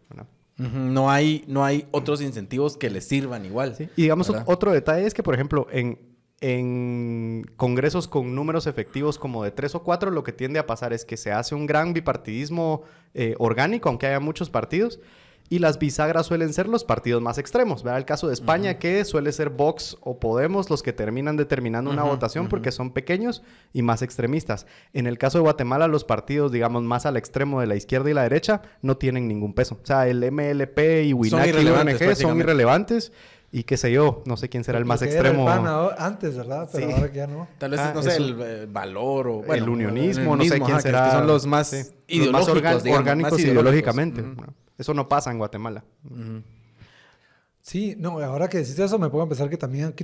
[0.56, 3.74] No, hay, no hay otros incentivos que les sirvan igual.
[3.96, 5.98] Y digamos, otro detalle es que, por ejemplo, en,
[6.40, 10.92] en congresos con números efectivos como de tres o cuatro, lo que tiende a pasar
[10.92, 12.82] es que se hace un gran bipartidismo
[13.14, 15.00] eh, orgánico, aunque haya muchos partidos,
[15.52, 17.82] y las bisagras suelen ser los partidos más extremos.
[17.82, 17.98] ¿verdad?
[17.98, 22.04] El caso de España, que suele ser Vox o Podemos los que terminan determinando una
[22.04, 24.66] votación porque son pequeños y más extremistas.
[24.92, 28.14] En el caso de Guatemala, los partidos, digamos, más al extremo de la izquierda y
[28.14, 29.76] la derecha no tienen ningún peso.
[29.82, 33.12] O sea, el MLP y WINAC y UNG son irrelevantes
[33.52, 35.48] y qué sé yo, no sé quién será el más extremo.
[35.98, 36.68] antes, ¿verdad?
[36.72, 37.48] Pero ahora que ya no.
[37.58, 39.54] Tal vez, ah, no sé, el, valor o...
[39.54, 41.06] el unionismo, no sé quién será.
[41.06, 41.92] Que son los más,
[42.88, 44.24] orgánicos ideológicamente.
[44.78, 45.84] Eso no pasa en Guatemala.
[47.60, 49.94] Sí, no, ahora que decís eso me puedo pensar que también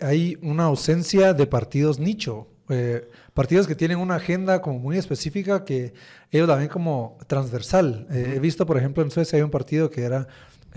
[0.00, 2.48] hay una ausencia de partidos nicho.
[2.70, 5.94] Eh, partidos que tienen una agenda como muy específica que
[6.30, 8.06] ellos la ven como transversal.
[8.10, 10.28] Eh, he visto, por ejemplo, en Suecia hay un partido que era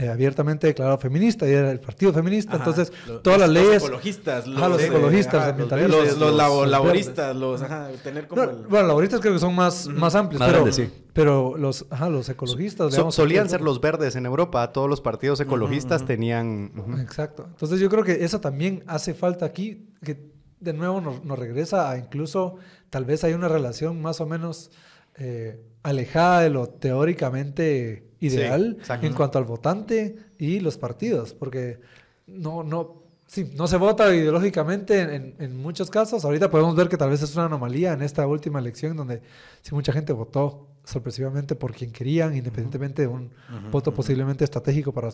[0.02, 2.56] eh, abiertamente declarado feminista y era el partido feminista.
[2.56, 3.76] Entonces, todas las leyes.
[3.76, 6.18] Los ecologistas, los, los ecologistas, ambientalistas.
[6.18, 7.62] Los, laboristas, los.
[8.02, 10.90] tener como Bueno, laboristas creo que son más, más amplios, pero, sí.
[11.14, 12.96] pero los, ajá, los ecologistas.
[13.12, 14.72] solían ser los verdes en Europa.
[14.72, 16.72] Todos los partidos ecologistas tenían.
[17.00, 17.46] Exacto.
[17.48, 21.92] Entonces, yo creo que eso también hace falta aquí, que de nuevo nos, nos regresa
[21.92, 22.56] a incluso,
[22.90, 24.72] tal vez hay una relación más o menos
[25.18, 31.80] eh, alejada de lo teóricamente ideal en cuanto al votante y los partidos, porque
[32.28, 36.24] no, no, sí, no se vota ideológicamente en, en, muchos casos.
[36.24, 39.22] Ahorita podemos ver que tal vez es una anomalía en esta última elección donde
[39.62, 43.32] sí mucha gente votó sorpresivamente por quien querían, independientemente de un
[43.72, 45.10] voto posiblemente estratégico para,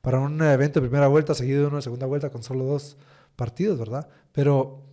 [0.00, 2.96] para un evento de primera vuelta seguido de uno de segunda vuelta con solo dos
[3.36, 4.08] partidos, ¿verdad?
[4.32, 4.87] Pero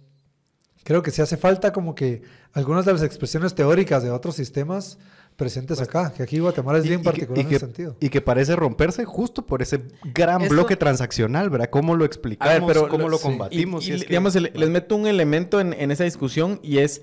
[0.86, 2.22] creo que sí hace falta como que
[2.54, 5.00] algunas de las expresiones teóricas de otros sistemas
[5.36, 7.98] presentes pues, acá, que aquí Guatemala es bien particular en ese sentido.
[8.00, 9.82] Y que parece romperse justo por ese
[10.14, 11.72] gran bloque transaccional, ¿verdad?
[11.72, 12.72] ¿Cómo lo explicamos?
[12.72, 13.86] pero ¿Cómo lo, combatimos?
[13.88, 17.02] Y, digamos, les meto un elemento en, esa discusión y es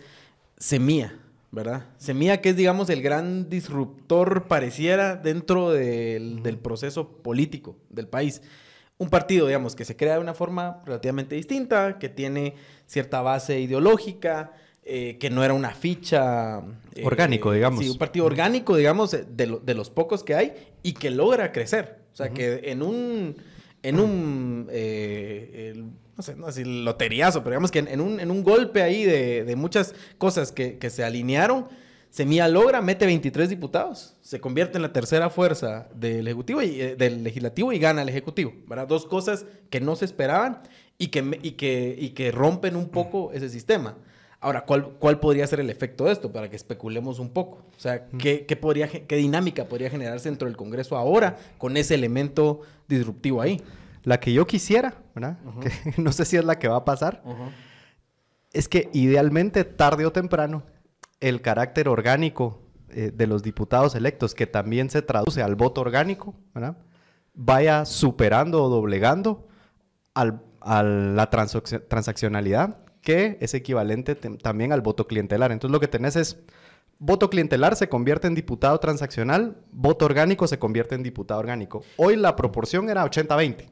[0.57, 1.19] semilla,
[1.51, 1.87] ¿verdad?
[1.99, 8.43] Semilla que es, digamos, el gran disruptor, pareciera, dentro del, del proceso político del país
[9.03, 12.55] un partido, digamos, que se crea de una forma relativamente distinta, que tiene
[12.87, 14.53] cierta base ideológica,
[14.85, 16.63] eh, que no era una ficha...
[16.95, 17.85] Eh, orgánico, digamos.
[17.85, 19.25] Sí, un partido orgánico, digamos, de,
[19.63, 21.99] de, los pocos que hay y que logra crecer.
[22.13, 23.37] O sea, que en un...
[23.83, 24.69] En un...
[24.71, 25.83] Eh,
[26.17, 29.45] no sé, no decir loteriazo, pero digamos que en, un, en un golpe ahí de,
[29.45, 31.69] de muchas cosas que, que, se alinearon,
[32.13, 37.25] Semilla logra, mete 23 diputados, se convierte en la tercera fuerza del Ejecutivo y, del
[37.25, 38.53] Legislativo y gana el Ejecutivo.
[38.67, 38.87] ¿verdad?
[38.87, 40.61] Dos cosas que no se esperaban
[40.99, 43.97] y que, y que, y que rompen un poco ese sistema.
[44.41, 46.31] Ahora, ¿cuál, ¿cuál podría ser el efecto de esto?
[46.31, 47.65] Para que especulemos un poco.
[47.75, 51.95] O sea, ¿qué, qué, podría, ¿qué dinámica podría generarse dentro del Congreso ahora con ese
[51.95, 53.63] elemento disruptivo ahí?
[54.05, 55.39] La que yo quisiera, ¿verdad?
[55.97, 57.23] no sé si es la que va a pasar,
[58.53, 60.63] es que idealmente, tarde o temprano,
[61.23, 66.35] el carácter orgánico eh, de los diputados electos, que también se traduce al voto orgánico,
[66.53, 66.77] ¿verdad?
[67.35, 69.49] vaya superando o doblegando
[70.15, 75.53] al, a la transaccionalidad, que es equivalente también al voto clientelar.
[75.53, 76.39] Entonces lo que tenés es
[76.99, 81.83] voto clientelar se convierte en diputado transaccional, voto orgánico se convierte en diputado orgánico.
[81.97, 83.69] Hoy la proporción era 80-20.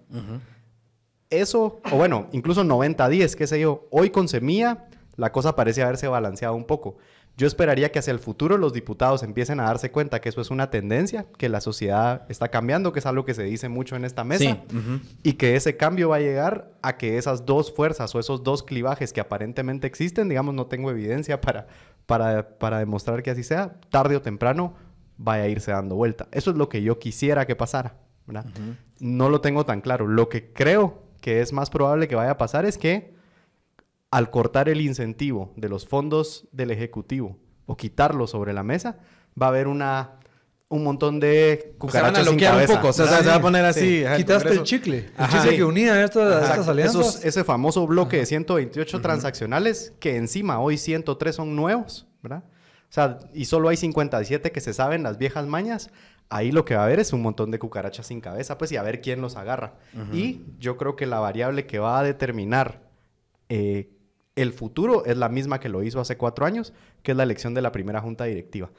[1.28, 3.86] Eso, o bueno, incluso 90-10, qué sé yo.
[3.90, 6.96] Hoy con Semilla la cosa parece haberse balanceado un poco.
[7.37, 10.51] Yo esperaría que hacia el futuro los diputados empiecen a darse cuenta que eso es
[10.51, 14.05] una tendencia, que la sociedad está cambiando, que es algo que se dice mucho en
[14.05, 14.59] esta mesa,
[15.23, 18.62] y que ese cambio va a llegar a que esas dos fuerzas o esos dos
[18.62, 21.66] clivajes que aparentemente existen, digamos, no tengo evidencia para,
[22.05, 24.75] para, para demostrar que así sea, tarde o temprano
[25.16, 26.29] vaya a irse dando vuelta.
[26.33, 27.95] Eso es lo que yo quisiera que pasara,
[29.01, 30.07] No lo tengo tan claro.
[30.07, 33.14] Lo que creo que es más probable que vaya a pasar es que
[34.11, 38.99] al cortar el incentivo de los fondos del Ejecutivo o quitarlo sobre la mesa,
[39.40, 40.20] va a haber una
[40.70, 42.75] un montón de cucarachas sin cabeza.
[42.75, 44.05] Un poco, o sea, se va a poner así.
[44.16, 45.11] Quitaste el chicle.
[45.18, 47.25] El chicle que unía estas, estas alianzas.
[47.25, 52.44] ese famoso bloque de 128 transaccionales que encima hoy 103 son nuevos, ¿verdad?
[52.44, 55.90] O sea, y solo hay 57 que se saben las viejas mañas.
[56.29, 58.77] Ahí lo que va a haber es un montón de cucarachas sin cabeza, pues, y
[58.77, 59.75] a ver quién los agarra.
[60.12, 62.83] Y yo creo que la variable que va a determinar
[63.49, 63.90] eh,
[64.37, 67.55] el futuro es la misma que lo hizo hace cuatro años, que es la elección
[67.55, 68.71] de la primera junta directiva.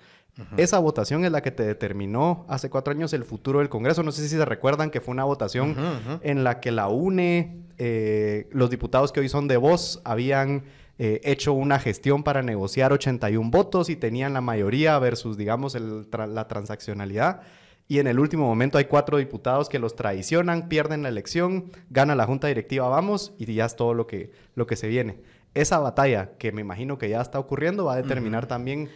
[0.56, 4.02] Esa votación es la que te determinó hace cuatro años el futuro del Congreso.
[4.02, 5.76] No sé si se recuerdan que fue una votación
[6.24, 10.64] en la que la UNE, eh, los diputados que hoy son de voz, habían
[10.98, 16.48] eh, hecho una gestión para negociar 81 votos y tenían la mayoría versus, digamos, la
[16.48, 17.42] transaccionalidad.
[17.90, 22.16] Y en el último momento hay cuatro diputados que los traicionan, pierden la elección, gana
[22.16, 25.18] la junta directiva, vamos, y ya es todo lo que, lo que se viene
[25.54, 28.90] esa batalla, que me imagino que ya está ocurriendo, va a determinar también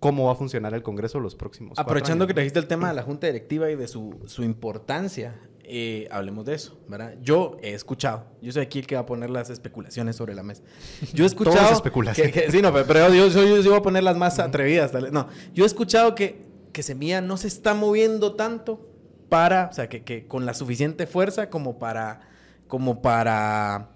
[0.00, 3.02] cómo va a funcionar el Congreso los próximos Aprovechando que trajiste el tema de la
[3.02, 7.14] Junta Directiva y de su, importancia, eh, hablemos de eso, ¿verdad?
[7.22, 10.42] Yo he escuchado, yo soy aquí el que va a poner las especulaciones sobre la
[10.42, 10.62] mesa.
[11.14, 11.72] Yo he escuchado...
[11.72, 12.50] especulaciones.
[12.50, 14.92] sí, no, pero yo, yo, voy a poner las más atrevidas.
[15.12, 18.88] No, yo he escuchado que, que Semilla no se está moviendo tanto
[19.28, 22.20] para, o sea, que, que con la suficiente fuerza como para,
[22.66, 23.90] como para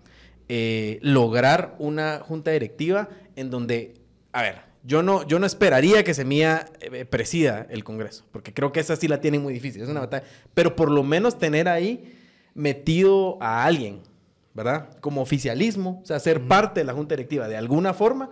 [0.48, 3.94] eh, lograr una junta directiva en donde,
[4.32, 8.70] a ver, yo no, yo no esperaría que Semilla eh, presida el Congreso, porque creo
[8.70, 11.68] que esa sí la tiene muy difícil, es una batalla, pero por lo menos tener
[11.68, 12.16] ahí
[12.54, 14.02] metido a alguien,
[14.54, 14.88] ¿verdad?
[15.00, 18.30] Como oficialismo, o sea, ser parte de la junta directiva de alguna forma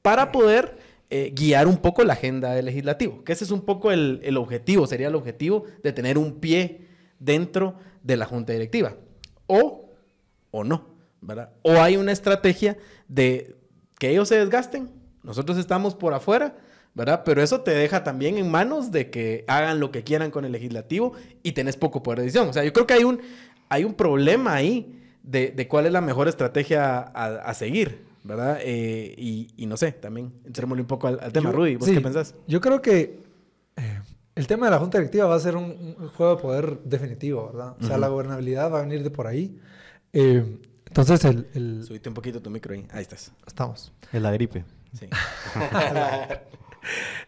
[0.00, 0.78] para poder
[1.10, 4.36] eh, guiar un poco la agenda del legislativo, que ese es un poco el, el
[4.36, 6.86] objetivo, sería el objetivo de tener un pie
[7.18, 7.74] dentro
[8.04, 8.94] de la junta directiva,
[9.48, 9.90] o,
[10.52, 10.95] o no.
[11.62, 12.76] O hay una estrategia
[13.08, 13.56] de
[13.98, 14.90] que ellos se desgasten,
[15.22, 16.56] nosotros estamos por afuera,
[16.94, 17.22] ¿verdad?
[17.24, 20.52] Pero eso te deja también en manos de que hagan lo que quieran con el
[20.52, 22.48] legislativo y tenés poco poder de decisión.
[22.48, 23.20] O sea, yo creo que hay un,
[23.68, 28.58] hay un problema ahí de, cuál es la mejor estrategia a, seguir, ¿verdad?
[28.62, 31.50] Eh, y, no sé, también entrémosle un poco al, tema.
[31.50, 32.34] Rudy, ¿vos qué pensás?
[32.46, 33.20] Yo creo que
[33.76, 34.00] eh,
[34.36, 37.74] el tema de la Junta Directiva va a ser un, juego de poder definitivo, ¿verdad?
[37.80, 39.58] O sea, la gobernabilidad va a venir de por ahí.
[40.12, 40.60] Eh,
[41.02, 41.84] entonces el, el...
[41.84, 42.86] Subiste un poquito tu micro ahí.
[42.90, 43.32] Ahí estás.
[43.46, 43.92] Estamos.
[44.12, 44.64] Es la gripe.
[44.92, 45.08] Sí.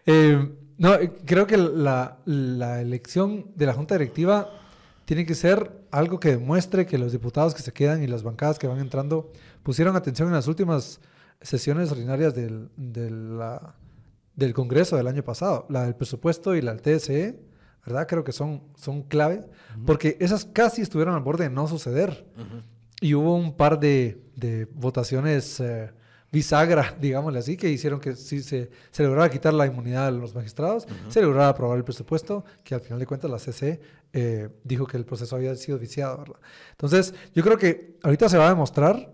[0.06, 0.92] Eh, no,
[1.24, 4.48] creo que la, la, elección de la Junta Directiva
[5.04, 8.58] tiene que ser algo que demuestre que los diputados que se quedan y las bancadas
[8.58, 9.32] que van entrando
[9.64, 11.00] pusieron atención en las últimas
[11.40, 13.74] sesiones ordinarias del, la,
[14.36, 17.40] del Congreso del año pasado, la del presupuesto y la del TSE,
[17.84, 18.06] ¿verdad?
[18.06, 19.48] Creo que son, son clave,
[19.84, 22.24] porque esas casi estuvieron al borde de no suceder.
[23.00, 25.90] Y hubo un par de, de votaciones eh,
[26.30, 30.34] bisagra, digámosle así, que hicieron que si se, se lograra quitar la inmunidad a los
[30.34, 33.80] magistrados, se lograra aprobar el presupuesto, que al final de cuentas la CC
[34.12, 36.18] eh, dijo que el proceso había sido viciado.
[36.18, 36.40] ¿verdad?
[36.72, 39.12] Entonces, yo creo que ahorita se va a demostrar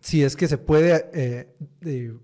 [0.00, 2.14] si es que se puede eh,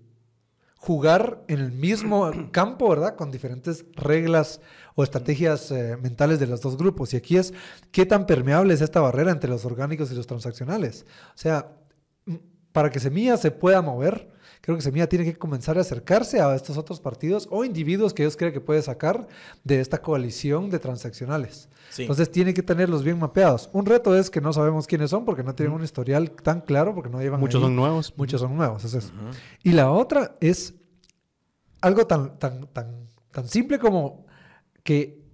[0.77, 3.15] jugar en el mismo campo, ¿verdad?
[3.15, 4.61] Con diferentes reglas
[4.95, 7.13] o estrategias eh, mentales de los dos grupos.
[7.13, 7.53] Y aquí es
[7.91, 11.05] qué tan permeable es esta barrera entre los orgánicos y los transaccionales.
[11.29, 11.71] O sea,
[12.71, 14.31] para que Semilla se pueda mover,
[14.61, 18.23] creo que Semilla tiene que comenzar a acercarse a estos otros partidos o individuos que
[18.23, 19.27] ellos creen que puede sacar
[19.63, 21.69] de esta coalición de transaccionales.
[21.97, 23.69] Entonces tiene que tenerlos bien mapeados.
[23.73, 26.95] Un reto es que no sabemos quiénes son porque no tienen un historial tan claro,
[26.95, 27.39] porque no llevan...
[27.39, 28.13] Muchos son nuevos.
[28.17, 29.13] Muchos son nuevos, es eso.
[29.63, 30.73] Y la otra es
[31.81, 34.24] algo tan, tan, tan, tan simple como
[34.85, 35.25] que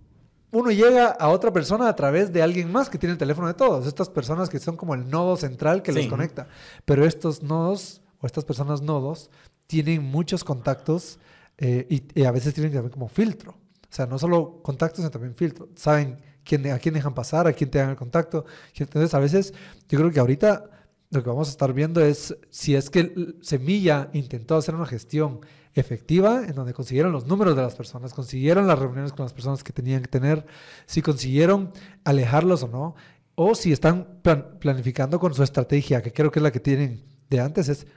[0.52, 3.54] uno llega a otra persona a través de alguien más que tiene el teléfono de
[3.54, 3.86] todos.
[3.86, 6.48] Estas personas que son como el nodo central que los conecta.
[6.86, 9.30] Pero estos nodos o estas personas nodos
[9.68, 11.20] tienen muchos contactos
[11.58, 13.52] eh, y, y a veces tienen también como filtro.
[13.52, 15.68] O sea, no solo contactos, sino también filtro.
[15.76, 18.46] Saben quién, a quién dejan pasar, a quién te dan el contacto.
[18.74, 19.54] Entonces, a veces,
[19.90, 20.70] yo creo que ahorita
[21.10, 25.42] lo que vamos a estar viendo es si es que Semilla intentó hacer una gestión
[25.74, 29.64] efectiva en donde consiguieron los números de las personas, consiguieron las reuniones con las personas
[29.64, 30.46] que tenían que tener,
[30.86, 31.72] si consiguieron
[32.04, 32.96] alejarlos o no,
[33.36, 37.04] o si están plan- planificando con su estrategia, que creo que es la que tienen
[37.30, 37.88] de antes, es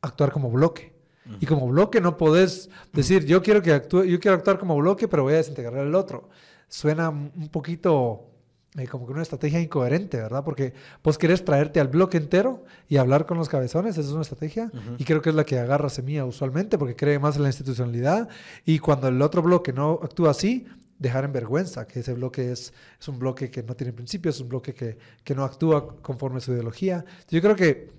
[0.00, 0.98] actuar como bloque.
[1.38, 5.06] Y como bloque no podés decir, yo quiero que actúe, yo quiero actuar como bloque,
[5.06, 6.28] pero voy a desintegrar el otro.
[6.66, 8.29] Suena un poquito
[8.78, 10.44] eh, como que una estrategia incoherente, ¿verdad?
[10.44, 14.22] Porque vos querés traerte al bloque entero y hablar con los cabezones, esa es una
[14.22, 14.70] estrategia.
[14.96, 18.28] Y creo que es la que agarra Semilla usualmente, porque cree más en la institucionalidad.
[18.64, 20.66] Y cuando el otro bloque no actúa así,
[21.00, 24.40] dejar en vergüenza que ese bloque es, es un bloque que no tiene principios, es
[24.42, 27.04] un bloque que, que no actúa conforme a su ideología.
[27.28, 27.90] Yo creo que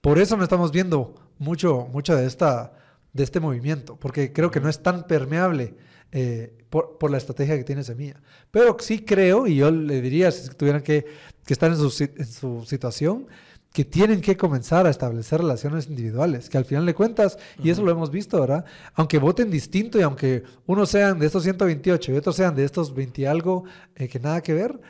[0.00, 2.72] por eso no estamos viendo mucho, mucho de, esta,
[3.12, 5.74] de este movimiento, porque creo que no es tan permeable
[6.12, 8.20] eh, por, por la estrategia que tiene Semilla.
[8.50, 11.06] Pero sí creo, y yo le diría, si tuvieran que,
[11.44, 13.26] que estar en su, en su situación,
[13.72, 17.84] que tienen que comenzar a establecer relaciones individuales, que al final de cuentas, y eso
[17.84, 18.64] lo hemos visto, ¿verdad?
[18.94, 22.92] Aunque voten distinto y aunque unos sean de estos 128 y otros sean de estos
[22.94, 24.80] 20 y algo eh, que nada que ver,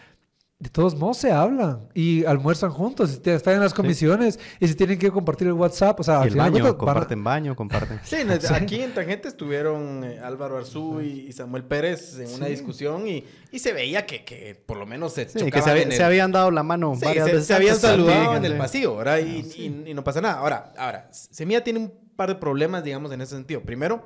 [0.60, 4.74] de todos modos se hablan y almuerzan juntos, y están en las comisiones y se
[4.74, 7.98] tienen que compartir el WhatsApp, o sea, el baño, cuentas van a- comparten baño, comparten.
[8.04, 8.16] Sí,
[8.54, 13.24] aquí en Tangente estuvieron eh, Álvaro Arzú y, y Samuel Pérez en una discusión y,
[13.50, 15.90] y se veía que, que por lo menos se Sí, que chocaban se, había- en
[15.92, 17.46] el- se habían dado la mano Sí, varias se, veces.
[17.46, 19.18] se habían saludado en el pasillo, ¿verdad?
[19.18, 20.34] Y, y- y no pasa nada.
[20.40, 23.62] Ahora, ahora, Semilla tiene un par de problemas, digamos, en ese sentido.
[23.62, 24.04] Primero,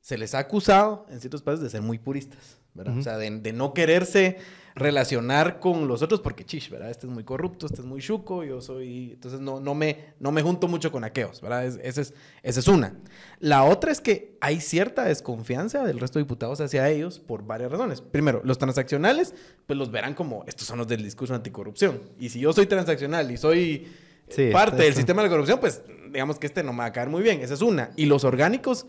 [0.00, 2.58] se les ha acusado en ciertos países de ser muy puristas,
[2.98, 4.36] O sea, de, de no quererse
[4.74, 6.90] relacionar con los otros porque, chish, ¿verdad?
[6.90, 9.12] Este es muy corrupto, este es muy chuco, yo soy...
[9.14, 11.64] Entonces no, no, me, no me junto mucho con aqueos, ¿verdad?
[11.64, 12.94] Es- ese es, esa es una.
[13.40, 17.72] La otra es que hay cierta desconfianza del resto de diputados hacia ellos por varias
[17.72, 18.02] razones.
[18.02, 19.34] Primero, los transaccionales,
[19.66, 21.98] pues los verán como estos son los del discurso anticorrupción.
[22.20, 23.92] Y si yo soy transaccional y soy eh,
[24.28, 26.92] Sí, parte del sistema de la corrupción, pues digamos que este no me va a
[26.92, 27.40] caer muy bien.
[27.40, 27.92] Esa es una.
[27.96, 28.86] Y los orgánicos,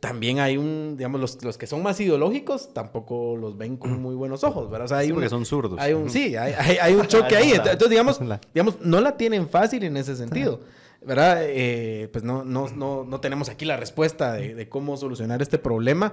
[0.00, 4.14] también hay un, digamos, los, los que son más ideológicos, tampoco los ven con muy
[4.14, 4.84] buenos ojos, ¿verdad?
[4.84, 5.80] O sea, hay Sí, un, porque son zurdos.
[5.80, 7.52] hay un, sí, hay, hay- hay un choque ahí.
[7.52, 8.20] Entonces, digamos,
[8.54, 10.60] digamos, no la tienen fácil en ese sentido,
[11.04, 11.38] ¿verdad?
[11.42, 15.58] Eh, pues no, no, no, no tenemos aquí la respuesta de, de cómo solucionar este
[15.58, 16.12] problema,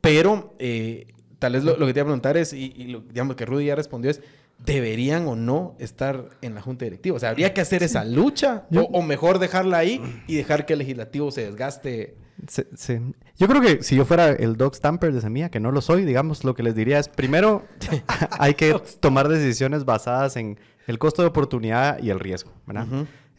[0.00, 1.08] pero eh,
[1.38, 3.44] tal vez lo, lo que te iba a preguntar es, y, y lo, digamos que
[3.44, 4.20] Rudy ya respondió, es,
[4.64, 7.16] ¿deberían o no estar en la junta directiva?
[7.16, 8.66] O sea, ¿habría que hacer esa lucha?
[8.92, 12.14] O mejor dejarla ahí y dejar que el legislativo se desgaste?
[12.48, 12.98] Sí, sí.
[13.38, 16.04] Yo creo que si yo fuera el dog stamper de Semilla, que no lo soy,
[16.04, 17.64] digamos, lo que les diría es, primero,
[18.38, 22.52] hay que tomar decisiones basadas en el costo de oportunidad y el riesgo.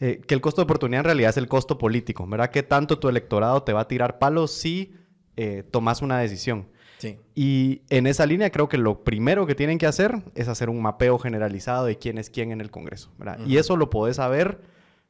[0.00, 2.50] Eh, que el costo de oportunidad en realidad es el costo político, ¿verdad?
[2.50, 4.94] ¿Qué tanto tu electorado te va a tirar palos si
[5.36, 6.68] eh, tomas una decisión?
[6.98, 7.18] Sí.
[7.34, 10.82] Y en esa línea creo que lo primero que tienen que hacer es hacer un
[10.82, 13.10] mapeo generalizado de quién es quién en el Congreso.
[13.18, 13.40] ¿verdad?
[13.46, 14.60] Y eso lo podés saber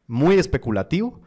[0.06, 1.20] muy especulativo,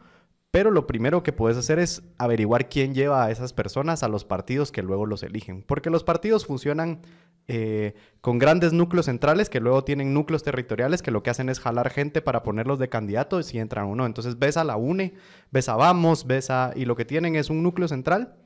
[0.52, 4.26] pero lo primero que puedes hacer es averiguar quién lleva a esas personas a los
[4.26, 5.62] partidos que luego los eligen.
[5.62, 7.00] Porque los partidos funcionan
[7.48, 11.58] eh, con grandes núcleos centrales que luego tienen núcleos territoriales que lo que hacen es
[11.58, 14.04] jalar gente para ponerlos de candidatos si entran o no.
[14.04, 15.14] Entonces ves a la UNE,
[15.50, 16.72] ves a Vamos, ves a...
[16.76, 18.36] Y lo que tienen es un núcleo central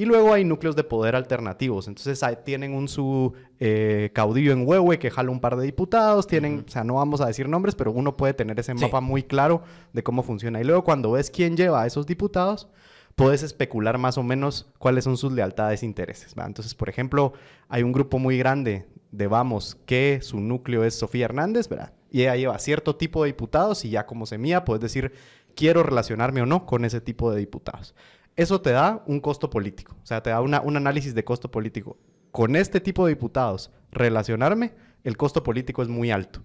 [0.00, 1.86] y luego hay núcleos de poder alternativos.
[1.86, 6.26] Entonces tienen un su eh, caudillo en Huehue que jala un par de diputados.
[6.26, 8.80] Tienen, o sea, no vamos a decir nombres, pero uno puede tener ese Sí.
[8.82, 9.60] mapa muy claro
[9.92, 10.58] de cómo funciona.
[10.58, 12.66] Y luego cuando ves quién lleva a esos diputados,
[13.14, 16.34] puedes especular más o menos cuáles son sus lealtades e intereses.
[16.34, 16.46] ¿va?
[16.46, 17.34] Entonces, por ejemplo,
[17.68, 21.92] hay un grupo muy grande de Vamos que su núcleo es Sofía Hernández, ¿verdad?
[22.10, 25.12] Y ella lleva cierto tipo de diputados y ya como semilla puedes decir,
[25.54, 27.94] quiero relacionarme o no con ese tipo de diputados.
[28.36, 31.50] Eso te da un costo político, o sea, te da una- un análisis de costo
[31.50, 31.98] político.
[32.30, 34.72] Con este tipo de diputados, relacionarme,
[35.04, 36.42] el costo político es muy alto.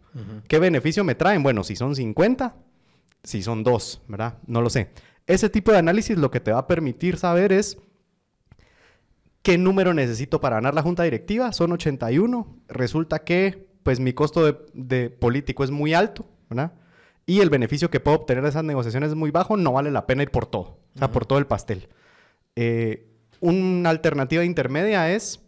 [0.47, 1.43] ¿Qué beneficio me traen?
[1.43, 2.55] Bueno, si son 50,
[3.23, 4.37] si son dos, ¿verdad?
[4.47, 4.89] No lo sé.
[5.27, 7.77] Ese tipo de análisis lo que te va a permitir saber es
[9.41, 11.51] qué número necesito para ganar la junta directiva.
[11.53, 12.57] Son 81.
[12.67, 16.73] Resulta que, pues, mi costo de, de político es muy alto, ¿verdad?
[17.25, 19.57] Y el beneficio que puedo obtener de esas negociaciones es muy bajo.
[19.57, 21.89] No vale la pena ir por todo, o sea, por todo el pastel.
[22.55, 23.07] Eh,
[23.39, 25.45] una alternativa intermedia es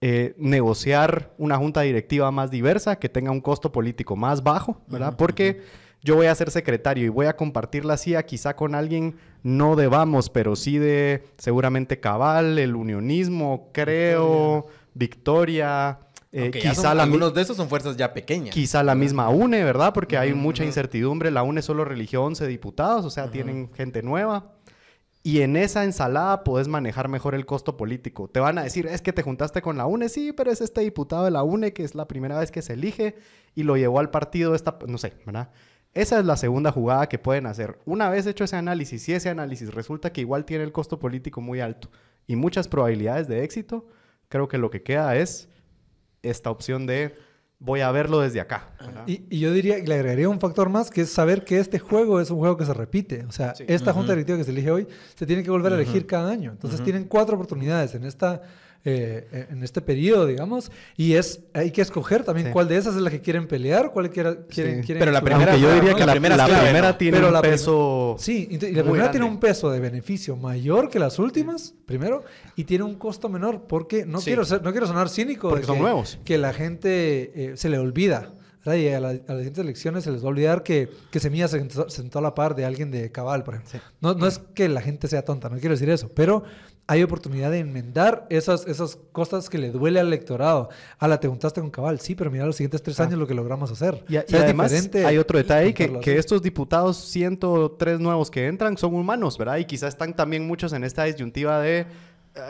[0.00, 5.14] eh, negociar una junta directiva más diversa que tenga un costo político más bajo, ¿verdad?
[5.16, 5.62] Porque
[6.02, 9.76] yo voy a ser secretario y voy a compartir la CIA quizá con alguien no
[9.76, 15.98] de Vamos, pero sí de seguramente Cabal, el unionismo, creo, Victoria,
[16.32, 18.54] eh, quizá son- la algunos de esos son fuerzas ya pequeñas.
[18.54, 19.92] Quizá la misma UNE, ¿verdad?
[19.92, 20.68] Porque hay Ujú, mucha ujú.
[20.68, 21.30] incertidumbre.
[21.30, 23.32] La UNE solo religió 11 diputados, o sea, Ujú.
[23.32, 24.52] tienen gente nueva.
[25.22, 28.28] Y en esa ensalada podés manejar mejor el costo político.
[28.28, 30.80] Te van a decir, es que te juntaste con la UNE, sí, pero es este
[30.80, 33.16] diputado de la UNE que es la primera vez que se elige
[33.54, 35.50] y lo llevó al partido esta, no sé, ¿verdad?
[35.92, 37.80] Esa es la segunda jugada que pueden hacer.
[37.84, 41.40] Una vez hecho ese análisis, si ese análisis resulta que igual tiene el costo político
[41.42, 41.90] muy alto
[42.26, 43.88] y muchas probabilidades de éxito,
[44.28, 45.48] creo que lo que queda es
[46.22, 47.14] esta opción de
[47.60, 48.70] voy a verlo desde acá.
[49.06, 52.20] Y, y, yo diría, le agregaría un factor más, que es saber que este juego
[52.20, 53.24] es un juego que se repite.
[53.26, 56.06] O sea, esta junta directiva que se elige hoy se tiene que volver a elegir
[56.06, 56.50] cada año.
[56.50, 58.42] Entonces tienen cuatro oportunidades en esta
[58.84, 63.02] eh, en este periodo, digamos, y es hay que escoger también cuál de esas es
[63.02, 66.96] la que quieren pelear, cuál quieren, quieren, Pero la primera, yo diría que la, primera,
[66.96, 68.16] tiene un peso.
[68.18, 72.24] Sí, y la primera tiene un peso de beneficio mayor que las últimas, primero,
[72.56, 75.50] y tiene un costo menor, porque no, quiero, ser, no quiero sonar cínico.
[75.50, 76.18] Porque son nuevos.
[76.24, 78.32] Que la gente eh, se le olvida.
[78.66, 82.18] Y a, las siguientes elecciones se les va a olvidar que, que Semilla se sentó,
[82.18, 83.80] a la par de alguien de Cabal, por ejemplo.
[84.00, 86.44] No, no es que la gente sea tonta, no quiero decir eso, pero
[86.90, 90.70] hay oportunidad de enmendar esas, esas cosas que le duele al electorado.
[90.98, 93.04] Ah, la te juntaste con cabal, sí, pero mira los siguientes tres ah.
[93.04, 94.04] años lo que logramos hacer.
[94.08, 99.38] Y, además hay otro detalle, que, que, estos diputados 103 nuevos que entran son humanos,
[99.38, 99.58] ¿verdad?
[99.58, 101.86] Y quizás están también muchos en esta disyuntiva de eh,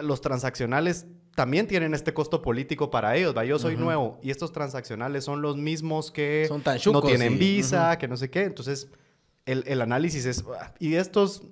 [0.02, 3.36] los transaccionales también tienen este costo político para ellos.
[3.36, 3.44] ¿va?
[3.44, 6.48] Yo soy nuevo y estos transaccionales son los mismos que
[6.86, 8.44] no tienen visa, que no sé qué.
[8.44, 8.88] Entonces,
[9.44, 10.44] el, el análisis es...
[10.78, 11.42] Y estos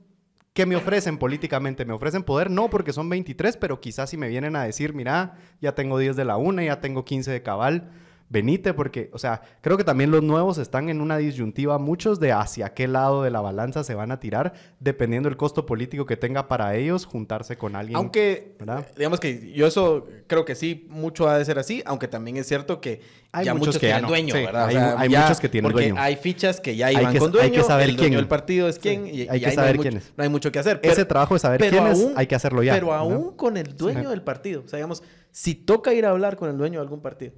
[0.52, 1.84] ¿Qué me ofrecen políticamente?
[1.84, 2.50] ¿Me ofrecen poder?
[2.50, 6.16] No, porque son 23, pero quizás si me vienen a decir, mira, ya tengo 10
[6.16, 7.90] de la una, ya tengo 15 de cabal,
[8.30, 12.32] venite, porque, o sea, creo que también los nuevos están en una disyuntiva, muchos de
[12.32, 16.16] hacia qué lado de la balanza se van a tirar, dependiendo del costo político que
[16.16, 17.96] tenga para ellos juntarse con alguien.
[17.96, 18.56] Aunque,
[18.96, 22.46] digamos que yo eso creo que sí, mucho ha de ser así, aunque también es
[22.46, 23.00] cierto que
[23.32, 24.96] hay ya muchos, que tienen dueño, ¿verdad?
[24.98, 25.94] hay, muchos que tienen dueño.
[25.98, 28.08] Hay fichas que ya iban con dueño, hay que saber el quién.
[28.08, 30.12] dueño del partido es quién, y, hay que saber no quién es.
[30.16, 30.80] No hay mucho que hacer.
[30.82, 32.74] Ese trabajo de saber quién es, hay que hacerlo ya.
[32.74, 36.36] Pero aún con el dueño del partido, o sea, digamos, si toca ir a hablar
[36.36, 37.32] con el dueño de algún partido,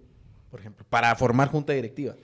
[0.50, 2.14] por ejemplo, para formar junta directiva.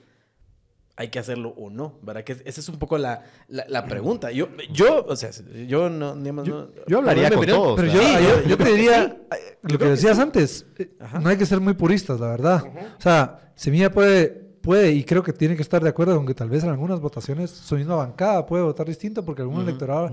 [0.99, 1.99] ¿Hay que hacerlo o no?
[2.01, 2.23] ¿Verdad?
[2.23, 4.31] Que esa es un poco la, la, pregunta.
[4.31, 5.29] Yo, yo, o sea,
[5.67, 6.15] yo no...
[6.15, 7.79] Digamos, yo, yo, hablaría con todos.
[7.79, 9.15] Pero yo, yo, yo, creería,
[9.61, 10.89] lo que decías antes, eh,
[11.21, 12.63] no hay que ser muy puristas, la verdad.
[12.97, 16.33] O sea, Semilla puede puede, y creo que tiene que estar de acuerdo con que
[16.33, 20.09] tal vez en algunas votaciones su misma bancada puede votar distinto porque algún electorado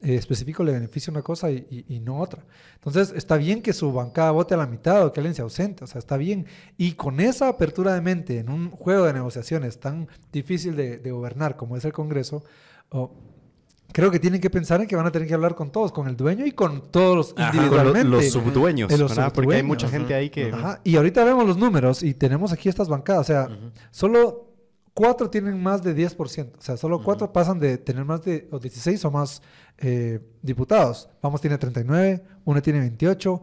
[0.00, 2.42] eh, específico le beneficia una cosa y, no otra.
[2.76, 5.84] Entonces, está bien que su bancada vote a la mitad o que alguien se ausente,
[5.84, 6.46] o sea, está bien.
[6.78, 11.58] Y con esa apertura de mente en un juego de negociaciones tan difícil de, gobernar
[11.58, 12.44] como es el Congreso,
[13.92, 16.08] creo que tienen que pensar en que van a tener que hablar con todos, con
[16.08, 18.08] el dueño y con todos los individualmente.
[18.08, 18.92] los, subdueños,
[19.32, 20.52] porque hay mucha gente ahí que...
[20.84, 23.48] Y ahorita vemos los números y tenemos aquí estas bancadas, o sea,
[23.90, 24.48] solo
[24.94, 29.04] cuatro tienen más de 10%, o sea, solo cuatro pasan de tener más de 16
[29.04, 29.42] o más
[29.78, 31.08] eh, diputados.
[31.22, 33.40] Vamos tiene 39, una tiene 28,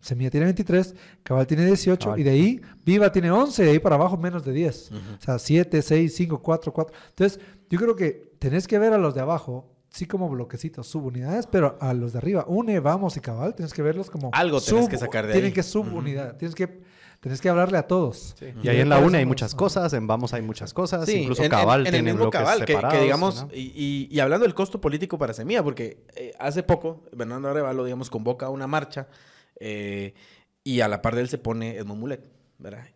[0.00, 3.78] Semilla tiene 23, Cabal tiene 18 y de ahí Viva tiene 11 y de ahí
[3.78, 4.92] para abajo menos de 10.
[4.92, 6.96] O sea, 7, 6, 5, 4, 4.
[7.10, 11.46] Entonces, yo creo que tenés que ver a los de abajo, sí como bloquecitos, subunidades,
[11.46, 14.30] pero a los de arriba, UNE, Vamos y Cabal, tienes que verlos como...
[14.32, 15.38] Algo tienes que sacar de ahí.
[15.38, 16.86] Tienen que subunidad, tienes que...
[17.20, 18.36] Tienes que hablarle a todos.
[18.62, 21.80] Y ahí en la UNE hay muchas cosas, en Vamos hay muchas cosas, incluso Cabal
[21.80, 25.64] en, tiene el mismo Cabal, que, digamos, y, y, hablando del costo político para Semilla,
[25.64, 29.08] porque eh, hace poco Bernardo Arevalo, digamos, convoca una marcha
[29.58, 30.14] eh,
[30.62, 32.37] y a la par de él se pone Edmond Mulet.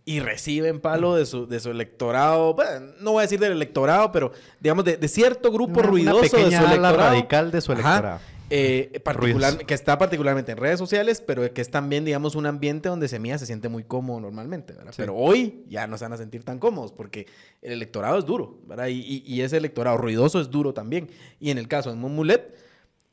[0.05, 2.57] Y reciben palo de su, de su electorado,
[3.01, 6.97] no voy a decir del electorado, pero digamos de, cierto grupo ruidoso de su electorado.
[6.97, 8.19] radical de su electorado.
[8.55, 12.91] Eh, particular, que está particularmente en redes sociales, pero que es también, digamos, un ambiente
[12.91, 16.45] donde Semilla se siente muy cómodo normalmente, Pero hoy ya no se van a sentir
[16.45, 17.27] tan cómodos porque
[17.63, 18.89] el electorado es duro, ¿verdad?
[18.89, 21.09] Y, y, ese electorado ruidoso es duro también.
[21.41, 22.55] Y en el caso de Mulet,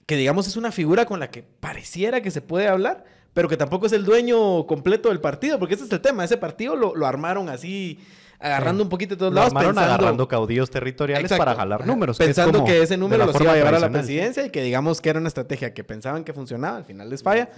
[0.05, 3.57] que digamos es una figura con la que pareciera que se puede hablar, pero que
[3.57, 6.23] tampoco es el dueño completo del partido, porque ese es el tema.
[6.23, 7.99] Ese partido lo, lo armaron así,
[8.39, 9.53] agarrando un poquito de todos lo lados.
[9.53, 12.17] Armaron agarrando caudillos territoriales para jalar números.
[12.17, 15.09] Pensando que, ese número los iba a llevar a la presidencia y que digamos que
[15.09, 17.49] era una estrategia que pensaban que funcionaba, al final les falla.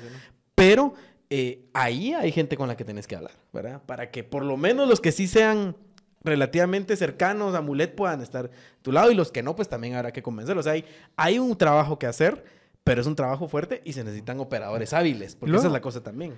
[0.55, 0.93] Pero
[1.29, 3.81] eh, ahí hay gente con la que tenés que hablar, ¿verdad?
[3.85, 5.75] Para que por lo menos los que sí sean
[6.23, 9.95] relativamente cercanos a Mulet puedan estar a tu lado y los que no, pues también
[9.95, 10.63] habrá que convencerlos.
[10.63, 12.43] O sea, hay, hay un trabajo que hacer
[12.83, 16.01] pero es un trabajo fuerte y se necesitan operadores hábiles, porque esa es la cosa
[16.03, 16.35] también.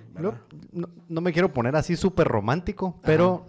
[0.72, 3.46] no, me quiero poner así súper romántico, pero,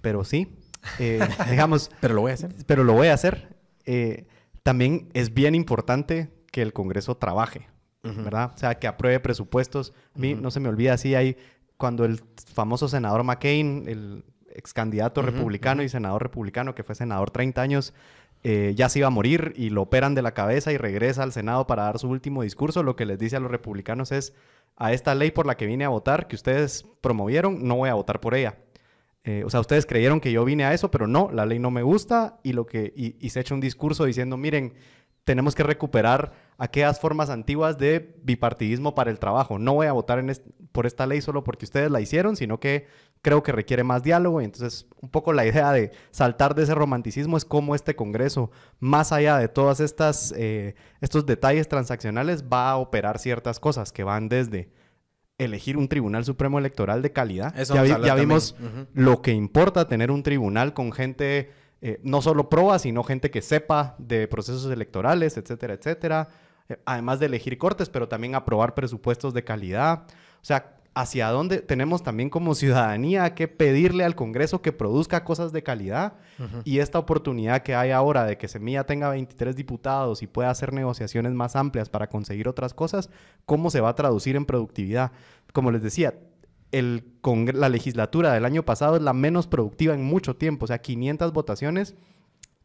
[0.00, 0.56] pero sí,
[0.98, 1.20] eh,
[1.50, 1.90] digamos...
[2.00, 2.54] pero lo voy a hacer.
[2.66, 3.56] Pero lo voy a hacer.
[3.84, 4.26] Eh,
[4.62, 7.68] también es bien importante que el Congreso trabaje,
[8.02, 8.52] ¿verdad?
[8.54, 9.92] O sea, que apruebe presupuestos.
[10.14, 11.36] A mí no se me olvida, así hay
[11.76, 12.20] cuando el
[12.54, 14.24] famoso senador McCain, el
[14.54, 17.94] ex candidato republicano y senador republicano, que fue senador 30 años,
[18.44, 21.32] eh, ya se iba a morir y lo operan de la cabeza y regresa al
[21.32, 24.34] Senado para dar su último discurso, lo que les dice a los republicanos es,
[24.76, 27.94] a esta ley por la que vine a votar, que ustedes promovieron, no voy a
[27.94, 28.58] votar por ella.
[29.24, 31.70] Eh, o sea, ustedes creyeron que yo vine a eso, pero no, la ley no
[31.70, 34.74] me gusta y, lo que, y, y se echa un discurso diciendo, miren,
[35.24, 39.58] tenemos que recuperar aquellas formas antiguas de bipartidismo para el trabajo.
[39.58, 40.32] No voy a votar en
[40.72, 42.86] por esta ley solo porque ustedes la hicieron, sino que
[43.20, 44.40] creo que requiere más diálogo.
[44.40, 48.50] Y entonces, un poco la idea de saltar de ese romanticismo es cómo este Congreso,
[48.80, 49.80] más allá de todos
[50.36, 54.70] eh, estos detalles transaccionales, va a operar ciertas cosas que van desde
[55.38, 57.54] elegir un Tribunal Supremo Electoral de calidad.
[57.64, 58.56] ya, vimos
[58.92, 61.50] lo que importa tener un tribunal con gente
[61.82, 66.28] eh, no solo proba, sino gente que sepa de procesos electorales, etcétera, etcétera.
[66.68, 70.04] Eh, además de elegir cortes, pero también aprobar presupuestos de calidad.
[70.40, 75.50] O sea, hacia dónde tenemos también como ciudadanía que pedirle al Congreso que produzca cosas
[75.52, 76.14] de calidad
[76.64, 80.72] y esta oportunidad que hay ahora de que Semilla tenga 23 diputados y pueda hacer
[80.72, 83.10] negociaciones más amplias para conseguir otras cosas,
[83.46, 85.12] ¿cómo se va a traducir en productividad?
[85.52, 86.14] Como les decía,
[86.72, 87.04] el
[87.54, 91.32] la legislatura del año pasado es la menos productiva en mucho tiempo, o sea, 500
[91.32, 91.94] votaciones.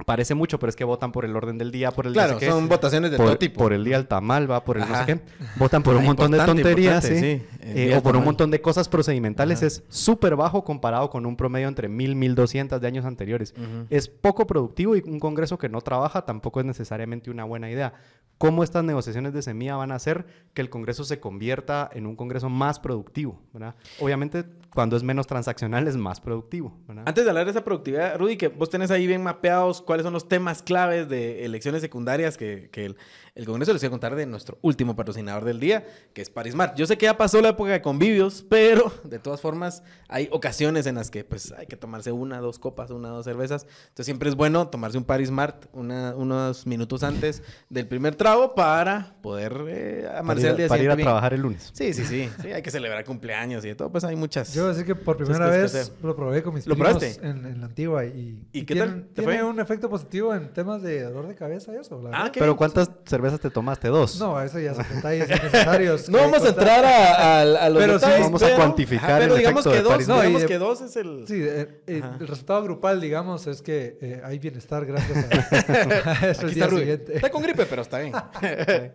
[0.05, 2.69] Parece mucho, pero es que votan por el orden del día, por el Claro, son
[2.69, 3.63] votaciones de por, todo tipo.
[3.63, 5.19] Por el día del tamal, va, por el no sé qué.
[5.57, 7.41] Votan por un montón de tonterías, ¿sí?
[7.61, 9.63] Eh, o por un montón de cosas procedimentales.
[9.63, 13.53] Es súper bajo comparado con un promedio entre 1000, 1200 de años anteriores.
[13.89, 17.93] Es poco productivo y un congreso que no trabaja tampoco es necesariamente una buena idea
[18.37, 22.15] cómo estas negociaciones de semilla van a hacer que el Congreso se convierta en un
[22.15, 23.75] Congreso más productivo, ¿verdad?
[23.99, 27.03] Obviamente, cuando es menos transaccional es más productivo, ¿verdad?
[27.07, 30.13] Antes de hablar de esa productividad, Rudy, que vos tenés ahí bien mapeados cuáles son
[30.13, 32.93] los temas claves de elecciones secundarias que, que
[33.37, 36.75] el, Congreso les voy a contar de nuestro último patrocinador del día, que es Parismart.
[36.75, 40.85] Yo sé que ya pasó la época de convivios, pero de todas formas hay ocasiones
[40.85, 43.65] en las que pues hay que tomarse una, dos copas, una, dos cervezas.
[43.89, 49.15] Entonces siempre es bueno tomarse un Parismart una, unos minutos antes del primer trago para
[49.21, 51.71] poder eh, amarse al día Para ir a trabajar el lunes.
[51.73, 52.51] Sí, sí, sí, sí.
[52.51, 53.91] Hay que celebrar cumpleaños y de todo.
[53.91, 54.53] Pues hay muchas...
[54.53, 57.67] Yo decir que por primera vez lo probé con mis ¿Lo primos en, en, la
[57.67, 58.47] antigua y...
[58.51, 59.07] ¿Y, qué tal?
[59.13, 62.01] tiene un efecto positivo en temas de dolor de cabeza y eso.
[62.11, 63.89] ah, Pero ¿cuántas cervezas te tomaste?
[63.89, 64.19] ¿Dos?
[64.19, 66.09] No, eso ya son detalles innecesarios.
[66.09, 69.81] no vamos a entrar a, a, los pero detalles, vamos a cuantificar pero digamos que
[69.81, 71.25] dos, no, digamos que dos es el...
[71.27, 76.47] Sí, eh, eh, el resultado grupal, digamos, es que eh, hay bienestar gracias a, eso
[76.47, 78.13] está, está con gripe, pero está bien.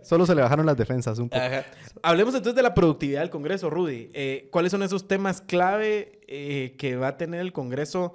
[0.02, 1.42] Solo se le bajaron las defensas un poco.
[2.02, 4.10] Hablemos entonces de la productividad del Congreso, Rudy.
[4.50, 8.14] ¿Cuáles son esos temas clave que va a tener el Congreso?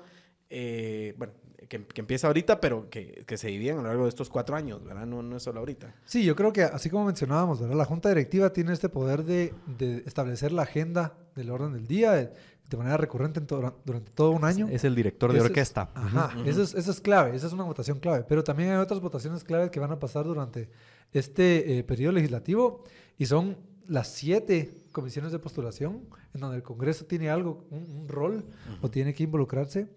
[0.50, 1.34] bueno,
[1.68, 4.84] que, empieza ahorita, pero que, que, se dividen a lo largo de estos cuatro años,
[4.84, 5.06] ¿verdad?
[5.06, 5.94] No, no es solo ahorita.
[6.06, 7.76] Sí, yo creo que así como mencionábamos, ¿verdad?
[7.76, 12.12] La Junta Directiva tiene este poder de, de establecer la agenda del orden del día
[12.14, 12.32] de,
[12.78, 14.68] manera recurrente durante todo un año.
[14.70, 15.90] Es el director de orquesta.
[15.94, 18.26] ajá, Eso, es, eso, es, clave, esa es una votación clave.
[18.28, 20.70] Pero también hay otras votaciones claves que van a pasar durante
[21.14, 22.84] este eh, periodo legislativo
[23.18, 23.56] y son
[23.88, 26.02] las siete comisiones de postulación
[26.34, 28.44] en donde el Congreso tiene algo, un, rol
[28.82, 29.88] o tiene que involucrarse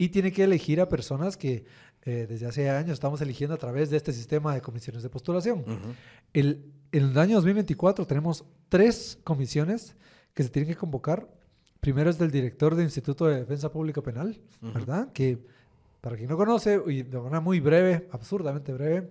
[0.00, 1.66] y tiene que elegir a personas que
[2.06, 5.62] eh, desde hace años estamos eligiendo a través de este sistema de comisiones de postulación.
[6.32, 9.94] el, en el año 2024 tenemos tres comisiones
[10.32, 11.28] que se tienen que convocar.
[11.80, 15.12] Primero es del director del Instituto de Defensa Pública Penal, ¿verdad?
[15.12, 15.38] Que
[16.00, 19.10] para quien no conoce, y de manera muy breve, absurdamente breve,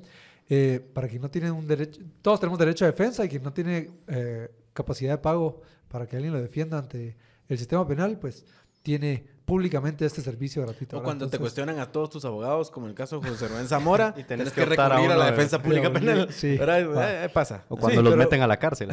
[0.49, 3.53] eh, para quien no tiene un derecho, todos tenemos derecho a defensa y quien no
[3.53, 7.15] tiene eh, capacidad de pago para que alguien lo defienda ante
[7.47, 8.43] el sistema penal, pues
[8.81, 10.99] tiene públicamente este servicio gratuito.
[10.99, 14.13] O cuando te cuestionan a todos tus abogados, como el caso de José Rubén Zamora,
[14.17, 16.31] y tienes que, recurrir a, la defensa pública penal.
[16.31, 16.49] Sí.
[16.49, 17.65] Eh, eh, pasa.
[17.67, 18.89] O cuando los meten a la cárcel.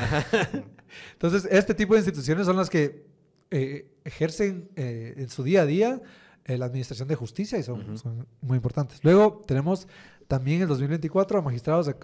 [1.13, 3.05] Entonces, este tipo de instituciones son las que
[3.51, 6.01] eh, ejercen en su día a día
[6.47, 9.01] la administración de justicia y son, son muy importantes.
[9.03, 9.89] Luego tenemos
[10.27, 11.95] también en 2024 a magistrados de,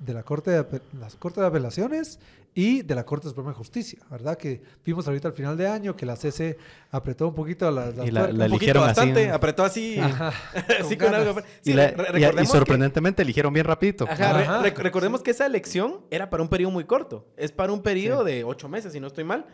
[0.00, 2.18] de la Corte de, las Cortes de Apelaciones
[2.56, 4.38] y de la Corte Suprema de Justicia, ¿verdad?
[4.38, 6.56] Que vimos ahorita al final de año que la CC
[6.90, 9.98] apretó un poquito las, y la, eligieron bastante, apretó así,
[10.80, 11.38] así con, algo.
[11.62, 14.08] y, sorprendentemente eligieron bien rapidito.
[14.74, 18.42] recordemos que esa elección era para un periodo muy corto, es para un periodo de
[18.42, 19.44] ocho meses, si no estoy mal.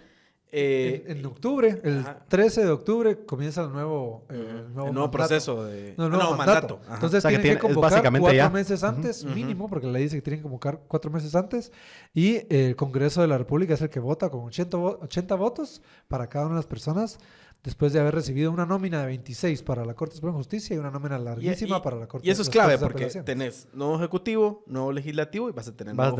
[0.55, 6.36] Eh, en, octubre, el 13 de octubre, comienza el nuevo, eh, nuevo, proceso de nuevo,
[6.36, 6.78] mandato.
[6.92, 10.42] Entonces tienen que, convocar cuatro meses antes, mínimo, porque la ley dice que tienen que
[10.42, 11.72] convocar cuatro meses antes.
[12.12, 16.28] Y el Congreso de la República es el que vota con 80, 80 votos para
[16.28, 17.18] cada una de las personas
[17.63, 20.79] después de haber recibido una nómina de 26 para la Corte Suprema de Justicia y
[20.79, 24.93] una nómina larguísima para la Corte Y eso es clave porque tenés nuevo ejecutivo, nuevo
[24.93, 26.17] legislativo y vas a tener, nuevo,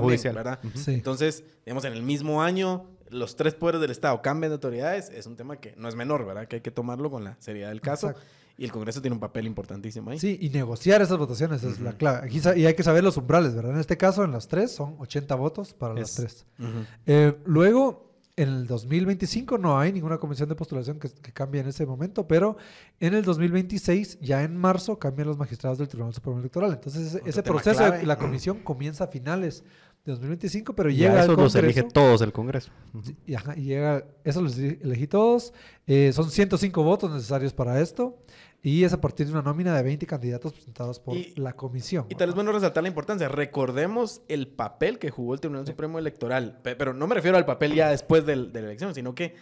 [0.00, 0.58] judicial ¿verdad?
[0.86, 5.26] Entonces, digamos, en el mismo año los tres poderes del Estado cambian de autoridades, es
[5.26, 6.46] un tema que no es menor, ¿verdad?
[6.46, 8.14] Que hay que tomarlo con la seriedad del caso.
[8.56, 10.18] Y el Congreso tiene un papel importantísimo ahí.
[10.18, 12.26] Sí, y negociar esas votaciones es la clave.
[12.26, 13.72] Aquí y hay que saber los umbrales, ¿verdad?
[13.72, 16.46] En este caso, en las tres, son 80 votos para las Es- tres.
[16.58, 16.84] Ujú.
[17.06, 18.09] Eh, luego,
[18.42, 22.26] en el 2025 no hay ninguna comisión de postulación que, que cambie en ese momento,
[22.26, 22.56] pero
[22.98, 26.72] en el 2026, ya en marzo, cambian los magistrados del Tribunal Supremo Electoral.
[26.72, 29.62] Entonces, ese, Otro ese tema proceso de la comisión comienza a finales
[30.04, 32.70] de 2025, pero Y llega a al esos los elige todos el Congreso.
[32.94, 33.04] Ujú.
[33.04, 35.52] Sí, Y, ajá, y llega, eso los elegí elegí todos.
[35.86, 38.16] Eh, son 105 votos necesarios para esto.
[38.62, 42.04] Y es a partir de una nómina de 20 candidatos presentados por Y- la comisión.
[42.10, 43.26] Y tal vez bueno resaltar la importancia.
[43.28, 46.60] Recordemos el papel que jugó el Tribunal Supremo Electoral.
[46.62, 49.34] Pe- Pero no me refiero al papel ya después de la elección, sino que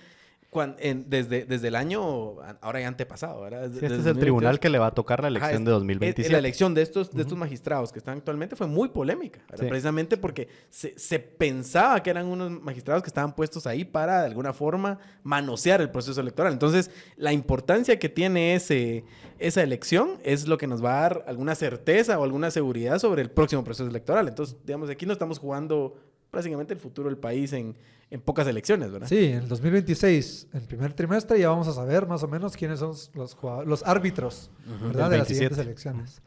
[0.79, 3.67] en- desde, desde el año, ahora ya antepasado, ¿verdad?
[3.69, 4.59] Sí, Desde- este es el tribunal 2022.
[4.61, 6.33] que le va a tocar la Ajá, elección es- de es- 2027.
[6.33, 10.49] La elección de estos, de estos magistrados que están actualmente fue muy polémica, precisamente porque
[10.71, 14.99] se, se pensaba que eran unos magistrados que estaban puestos ahí para, de alguna forma,
[15.23, 16.53] manosear el proceso electoral.
[16.55, 19.05] Entonces, la importancia que tiene ese,
[19.39, 23.21] esa elección es lo que nos va a dar alguna certeza o alguna seguridad sobre
[23.23, 24.27] el próximo proceso electoral.
[24.29, 25.95] Entonces, digamos, aquí no estamos jugando
[26.31, 27.76] prácticamente el futuro del país en,
[28.11, 29.09] en pocas elecciones, ¿verdad?
[29.09, 32.79] Sí, en el 2026, en primer trimestre, ya vamos a saber más o menos quiénes
[32.81, 35.11] son los, jugadores- los árbitros ¿verdad?
[35.11, 35.35] De las 27.
[35.35, 36.22] siguientes elecciones.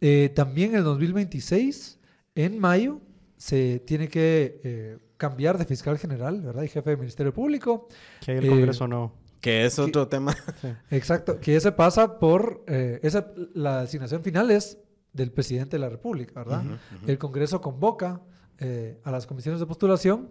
[0.00, 1.98] Eh, también en el 2026,
[2.34, 3.00] en mayo,
[3.36, 6.62] se tiene que eh, cambiar de fiscal general ¿verdad?
[6.62, 7.88] y jefe de Ministerio Público.
[8.24, 9.14] Que ahí el Eh, Congreso no.
[9.40, 10.34] Que es otro tema.
[10.90, 14.78] Exacto, que ese pasa por, eh, esa, la designación final es
[15.12, 16.62] del presidente de la República, ¿verdad?
[17.06, 18.20] El Congreso convoca
[18.64, 20.28] eh, a las comisiones de postulación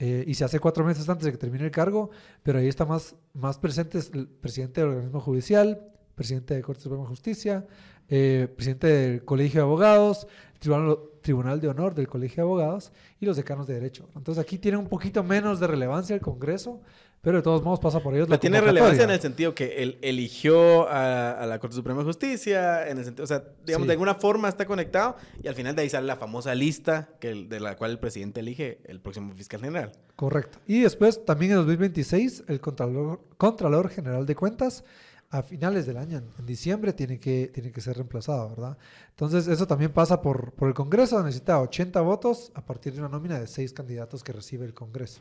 [0.00, 2.10] eh, y se hace cuatro meses antes de que termine el cargo,
[2.42, 5.80] pero ahí está más, más presentes el presidente del organismo judicial,
[6.16, 7.66] presidente de Corte Suprema de Justicia,
[8.08, 10.26] eh, presidente del Colegio de Abogados,
[10.58, 14.08] Tribunal, Tribunal de Honor del Colegio de Abogados y los decanos de Derecho.
[14.16, 16.80] Entonces aquí tiene un poquito menos de relevancia el Congreso,
[17.28, 18.26] pero de todos modos pasa por ellos.
[18.26, 22.06] la tiene relevancia en el sentido que él eligió a, a la Corte Suprema de
[22.06, 23.88] Justicia, en el sentido, o sea, digamos, Sí.
[23.88, 27.34] de alguna forma está conectado y al final de ahí sale la famosa lista que
[27.34, 29.92] de la cual el presidente elige el próximo fiscal general.
[30.16, 30.56] Correcto.
[30.66, 34.82] Y después, también en 2026, el Contralor, Contralor General de Cuentas,
[35.30, 38.78] a finales del año, en diciembre, tiene que, tiene que ser reemplazado, ¿verdad?
[39.10, 41.22] Entonces, eso también pasa por, por el Congreso.
[41.22, 45.20] Necesita 80 votos a partir de una nómina de seis candidatos que recibe el Congreso.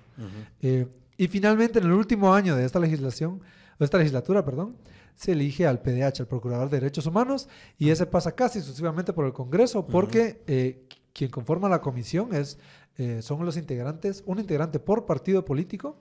[0.62, 0.88] Eh,
[1.18, 3.42] y finalmente, en el último año de esta legislación,
[3.80, 4.78] o esta legislatura, perdón,
[5.16, 9.26] se elige al PDH, al Procurador de Derechos Humanos, y ese pasa casi exclusivamente por
[9.26, 12.60] el Congreso, porque eh, quien conforma la comisión es,
[12.98, 16.00] eh, son los integrantes, un integrante por partido político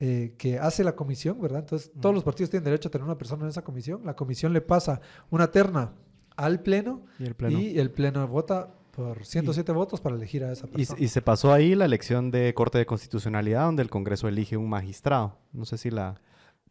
[0.00, 1.60] eh, que hace la comisión, ¿verdad?
[1.60, 4.02] Entonces, todos los partidos tienen derecho a tener una persona en esa comisión.
[4.04, 5.92] La comisión le pasa una terna
[6.36, 7.58] al Pleno Y el pleno.
[7.58, 10.98] y el Pleno vota por 107 votos para elegir a esa Y, persona.
[11.00, 14.68] y se pasó ahí la elección de Corte de Constitucionalidad, donde el Congreso elige un
[14.68, 15.38] magistrado.
[15.52, 16.20] No sé si la...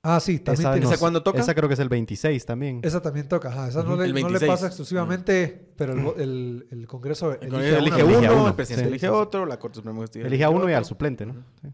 [0.04, 1.40] ah, sí, también esa, tiene- ¿Esa cuándo toca?
[1.40, 2.82] Esa creo que es el 26 también.
[2.84, 3.70] Esa también toca, ajá.
[3.70, 4.52] Esa no, le, no le 26.
[4.52, 8.08] pasa exclusivamente, pero el, vo- el- el Congreso El elige, Congreso a elige uno.
[8.08, 10.44] uno, Elige a uno, el presidente sí, elige otro, la Corte Suprema de Justicia Elige
[10.44, 11.34] a uno y al suplente, ¿no?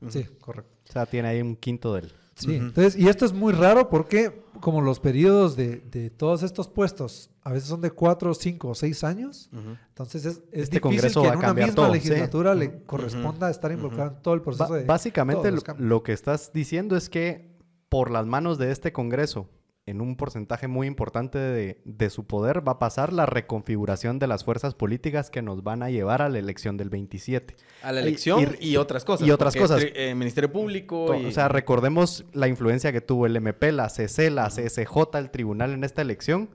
[0.10, 0.24] Sí.
[0.24, 0.72] Sí, correcto.
[0.88, 2.12] O sea, tiene ahí un quinto del...
[2.36, 6.67] Sí, entonces, y esto es muy raro porque como los periodos de, de todos estos
[6.67, 9.49] puestos a veces son de cuatro, cinco o seis años,
[9.89, 12.59] entonces es, es Este difícil Congreso que va en a una misma todo, legislatura sí.
[12.59, 16.95] le corresponda estar involucrado en todo el Ba- proceso de básicamente lo que estás diciendo
[16.95, 17.51] es que
[17.89, 19.49] por las manos de este Congreso,
[19.86, 24.27] en un porcentaje muy importante de, de su poder, va a pasar la reconfiguración de
[24.27, 27.55] las fuerzas políticas que nos van a llevar a la elección del 27.
[27.81, 29.27] A la elección y, y- otras cosas.
[29.27, 29.84] y otras cosas.
[29.93, 31.13] eh, Ministerio Público.
[31.15, 35.29] Y- O sea, recordemos la influencia que tuvo el MP, la CC, la CSJ, el
[35.31, 36.49] tribunal en esta elección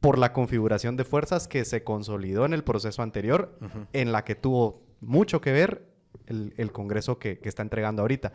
[0.00, 3.56] por la configuración de fuerzas que se consolidó en el proceso anterior,
[3.92, 5.86] en la que tuvo mucho que ver
[6.26, 8.32] el, el Congreso que, que está entregando ahorita.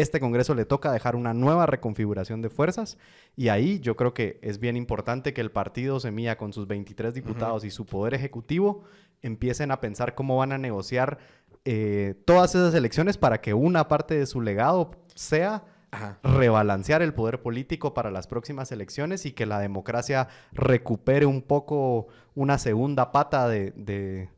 [0.00, 2.98] Este Congreso le toca dejar una nueva reconfiguración de fuerzas
[3.36, 7.12] y ahí yo creo que es bien importante que el partido Semilla con sus 23
[7.14, 8.84] diputados y su poder ejecutivo
[9.22, 11.18] empiecen a pensar cómo van a negociar
[11.64, 16.18] eh, todas esas elecciones para que una parte de su legado sea Ajá.
[16.22, 22.06] rebalancear el poder político para las próximas elecciones y que la democracia recupere un poco
[22.34, 23.72] una segunda pata de...
[23.72, 24.28] de-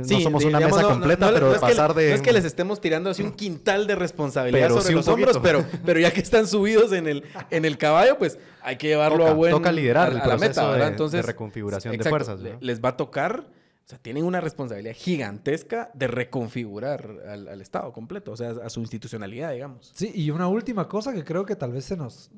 [0.00, 2.08] no somos una digamos, mesa no- completa, no- pero no de pasar de...
[2.10, 5.08] No es que les estemos tirando así un quintal de responsabilidad Pero sobre sí los
[5.08, 8.88] hombros, pero, pero ya que están subidos en el, en el caballo, pues hay que
[8.88, 9.50] llevarlo Toca- a buen...
[9.52, 10.88] toca liderar a- el a la proceso meta, ¿verdad?
[10.88, 12.40] Entonces, de reconfiguración de fuerzas.
[12.60, 13.46] Les va a tocar...
[13.84, 18.70] O sea, tienen una responsabilidad gigantesca de reconfigurar al, al Estado completo, o sea, a
[18.70, 19.92] su institucionalidad, digamos.
[19.94, 22.30] Sí, y una última cosa que creo que tal vez se nos...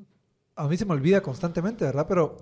[0.56, 2.06] A mí se me olvida constantemente, ¿verdad?
[2.08, 2.36] Pero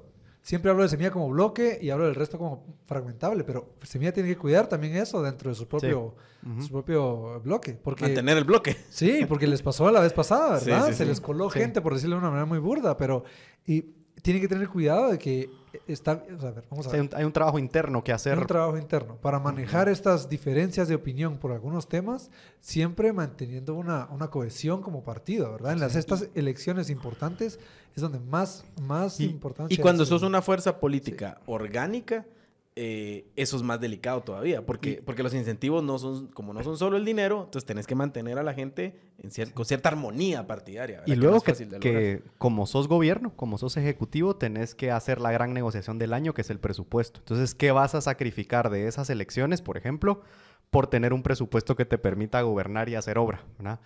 [0.45, 4.29] siempre hablo de semilla como bloque y hablo del resto como fragmentable, pero semilla tiene
[4.29, 6.15] que cuidar también eso dentro de su propio,
[6.61, 7.73] su propio bloque.
[7.73, 8.77] Porque, Mantener el bloque.
[8.91, 10.89] Sí, porque les pasó la vez pasada, ¿verdad?
[10.89, 13.25] sí, se les coló gente, por decirlo de una manera muy burda, pero...
[13.67, 13.87] Y
[14.25, 15.51] tiene que tener cuidado de que
[15.87, 16.25] está...
[16.35, 17.15] o sea, a ver, vamos a sea, hay, ver.
[17.15, 18.33] un, hay un trabajo interno que hacer.
[18.33, 23.75] Hay un trabajo interno para manejar estas diferencias de opinión por algunos temas, siempre manteniendo
[23.75, 25.75] una, una cohesión como partido, ¿verdad?
[25.75, 27.61] En las estas elecciones importantes
[27.95, 32.25] es donde más, más Y, importancia y cuando sos una fuerza política orgánica,
[32.77, 36.77] eh, eso es más delicado todavía, porque, porque los incentivos no son, como no son
[36.77, 40.47] solo el dinero, entonces tenés que mantener a la gente en cier- con cierta armonía
[40.49, 41.01] partidaria.
[41.01, 41.13] ¿verdad?
[41.15, 41.81] Y no luego que, lograr.
[41.81, 46.35] que como sos gobierno, como sos ejecutivo, tenés que hacer la gran negociación del año,
[46.35, 47.21] que es el presupuesto.
[47.21, 50.23] Entonces, ¿qué vas a sacrificar de esas elecciones, por ejemplo,
[50.71, 53.45] por tener un presupuesto que te permita gobernar y hacer obra?
[53.57, 53.79] ¿verdad?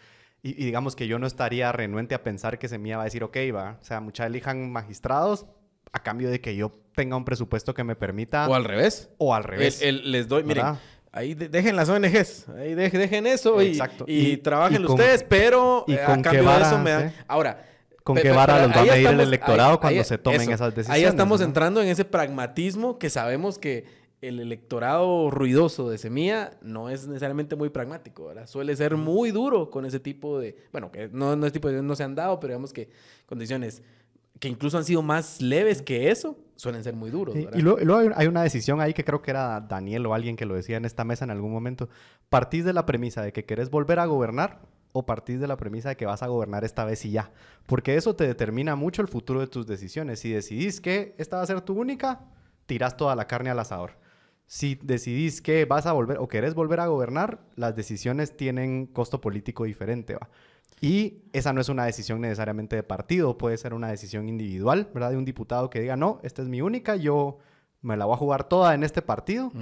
[0.43, 3.23] Y, y digamos que yo no estaría renuente a pensar que Semilla va a decir,
[3.23, 5.45] ok, va, o sea, mucha elijan magistrados
[5.93, 8.49] a cambio de que yo tenga un presupuesto que me permita...
[8.49, 9.09] O al revés.
[9.19, 9.81] o al revés.
[9.83, 10.67] El- el- les doy, miren,
[11.13, 14.05] ahí de- dejen las ONGs, ahí de- dejen eso y, Exacto.
[14.07, 16.91] y, Y- trabajen y con- ustedes, pero y eh, con a cambio de eso me
[16.91, 17.11] dan...
[17.11, 17.17] sí.
[17.29, 17.65] Ahora...
[18.05, 20.17] ¿Con qué vara los va a ahí medir el estamos- electorado ahí- cuando ahí- se
[20.17, 20.51] tomen eso.
[20.53, 21.09] esas Ahí decisiones?
[21.11, 21.47] estamos ¿no?
[21.47, 23.85] entrando en ese pragmatismo que sabemos que
[24.23, 28.47] el electorado ruidoso de Semilla no es necesariamente muy pragmático, ¿verdad?
[28.47, 30.57] Suele ser muy duro con ese tipo de...
[30.73, 31.83] Bueno, que no, no es tipo de...
[31.83, 32.89] No se han dado, pero digamos que
[33.27, 33.83] condiciones
[34.41, 37.85] que incluso han sido más leves que eso, suelen ser muy duros, y luego, y
[37.85, 40.77] luego hay una decisión ahí que creo que era Daniel o alguien que lo decía
[40.77, 41.89] en esta mesa en algún momento.
[42.29, 44.61] ¿Partís de la premisa de que querés volver a gobernar
[44.93, 47.31] o partís de la premisa de que vas a gobernar esta vez y ya?
[47.67, 50.21] Porque eso te determina mucho el futuro de tus decisiones.
[50.21, 52.21] Si decidís que esta va a ser tu única,
[52.67, 53.93] tirás toda la carne al asador.
[54.47, 59.21] Si decidís que vas a volver o querés volver a gobernar, las decisiones tienen costo
[59.21, 60.29] político diferente, ¿va?
[60.81, 65.11] Y esa no es una decisión necesariamente de partido, puede ser una decisión individual, ¿verdad?
[65.11, 67.39] De un diputado que diga, no, esta es mi única, yo
[67.81, 69.53] me la voy a jugar toda en este partido.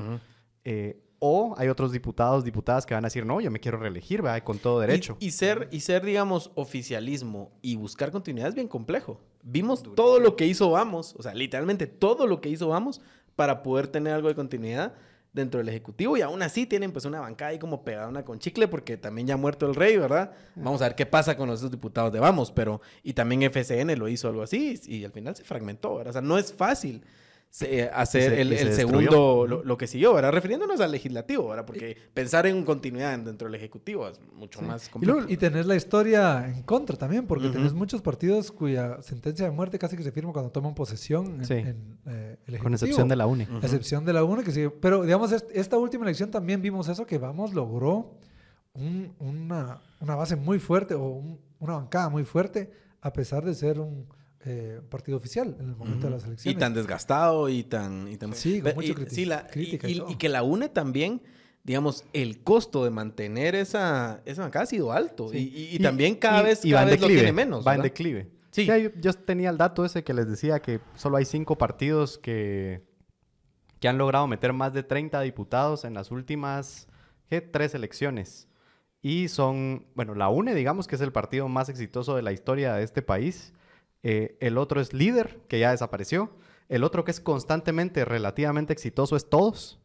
[0.65, 4.21] Eh, o hay otros diputados, diputadas que van a decir, no, yo me quiero reelegir,
[4.21, 4.43] ¿verdad?
[4.43, 5.17] Con todo derecho.
[5.19, 9.21] Y, y ser, y ser, digamos, oficialismo y buscar continuidad es bien complejo.
[9.43, 13.01] Vimos todo lo que hizo Vamos, o sea, literalmente todo lo que hizo Vamos
[13.35, 14.95] para poder tener algo de continuidad
[15.37, 18.39] dentro del Ejecutivo y aún así tienen pues una bancada ahí como pegada una con
[18.39, 20.33] chicle porque también ya ha muerto el rey, ¿verdad?
[20.57, 24.09] Vamos a ver qué pasa con los diputados de Vamos, pero y también FCN lo
[24.09, 26.11] hizo algo así y, al final se fragmentó, ¿verdad?
[26.11, 27.03] O sea, no es fácil
[27.65, 29.11] hacer se- el, y se el destruyó.
[29.11, 30.31] segundo, lo, lo que siguió, ¿verdad?
[30.33, 31.65] Refiriéndonos al legislativo, ¿verdad?
[31.65, 35.19] Porque pensar en continuidad dentro del Ejecutivo es mucho más Y, complejo.
[35.21, 37.55] luego- y tenés la historia en contra también, porque Ujú.
[37.57, 41.45] tenés muchos partidos cuya sentencia de muerte casi que se firma cuando toman posesión en,
[41.47, 41.55] Sí.
[41.55, 42.75] en, eh, el Con Ejecutivo.
[42.75, 43.49] excepción de la UNE.
[43.51, 44.69] A excepción de la UNE que sigue.
[44.71, 48.13] Pero, digamos, est- esta última elección también vimos eso, que Vamos logró
[48.75, 53.55] un- una, una base muy fuerte o un- una bancada muy fuerte, a pesar de
[53.55, 54.07] ser un
[54.45, 56.61] eh, partido oficial en el momento de las Y elecciones.
[56.61, 58.09] tan desgastado y tan...
[58.09, 60.43] Y tan Sí, con mucho y- sí, la- crítica y y, y- y que la
[60.43, 61.23] UNE también,
[61.65, 65.29] digamos, el costo de mantener esa, esa bancada ha sido alto.
[65.31, 65.39] Sí.
[65.39, 67.67] Y, y- y también cada vez, y cada va en vez lo declive, tiene menos.
[67.67, 67.93] Va en ¿verdad?
[67.93, 68.31] declive.
[68.53, 68.63] Sí.
[68.65, 72.17] Sí, yo, yo tenía el dato ese que les decía que solo hay cinco partidos
[72.17, 72.83] que,
[73.81, 76.87] que han logrado meter más de 30 diputados en las últimas
[77.29, 77.41] ¿qué?
[77.43, 78.49] tres elecciones.
[79.03, 82.75] Y son, bueno, la UNE, digamos que es el partido más exitoso de la historia
[82.75, 83.53] de este país.
[84.09, 86.31] Eh, el otro es Líder, que ya desapareció.
[86.69, 89.81] El otro que es constantemente relativamente exitoso es Todos.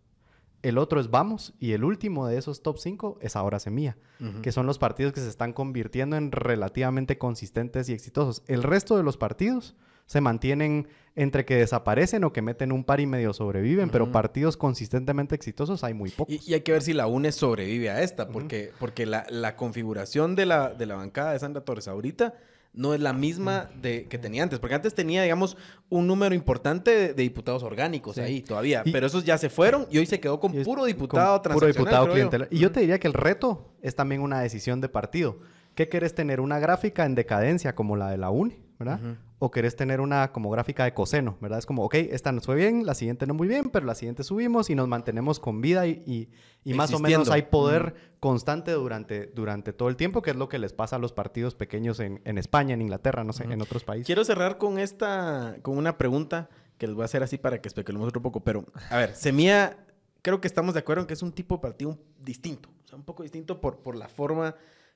[0.61, 1.55] El otro es Vamos.
[1.59, 3.97] Y el último de esos top 5 es ahora Semilla
[4.43, 8.43] que son los partidos que se están convirtiendo en relativamente consistentes y exitosos.
[8.45, 12.99] El resto de los partidos se mantienen entre que desaparecen o que meten un par
[12.99, 16.35] y medio sobreviven, pero partidos consistentemente exitosos hay muy pocos.
[16.35, 19.55] Y, y hay que ver si la UNE sobrevive a esta, porque, porque la, la
[19.55, 22.35] configuración de la, de la bancada de Sandra Torres ahorita
[22.73, 24.59] no es la misma de, que tenía antes.
[24.59, 25.57] Porque antes tenía, digamos,
[25.89, 28.21] un número importante de, de diputados orgánicos Sí.
[28.21, 28.81] ahí todavía.
[28.85, 31.41] Y- pero esos ya se fueron y hoy se quedó con puro con diputado puro
[31.41, 32.47] transaccional, diputado clientelar.
[32.51, 35.39] Y yo te diría que el reto es también una decisión de partido.
[35.75, 36.39] ¿Qué querés tener?
[36.41, 38.59] ¿Una gráfica en decadencia como la de la UNE?
[38.79, 38.99] ¿Verdad?
[39.43, 41.57] O querés tener una como gráfica de coseno, ¿verdad?
[41.57, 44.23] Es como, ok, esta nos fue bien, la siguiente no muy bien, pero la siguiente
[44.23, 46.29] subimos y nos mantenemos con vida y, y-
[46.63, 50.47] y más o menos hay poder constante durante, durante todo el tiempo, que es lo
[50.47, 53.59] que les pasa a los partidos pequeños en, en España, en Inglaterra, no sé, en
[53.63, 54.05] otros países.
[54.05, 57.67] Quiero cerrar con esta, con una pregunta que les voy a hacer así para que
[57.67, 58.41] especulemos otro poco.
[58.43, 59.75] Pero, a ver, Semilla,
[60.21, 62.69] creo que estamos de acuerdo en que es un tipo de partido distinto.
[62.85, 64.53] O sea, un poco distinto por, por la forma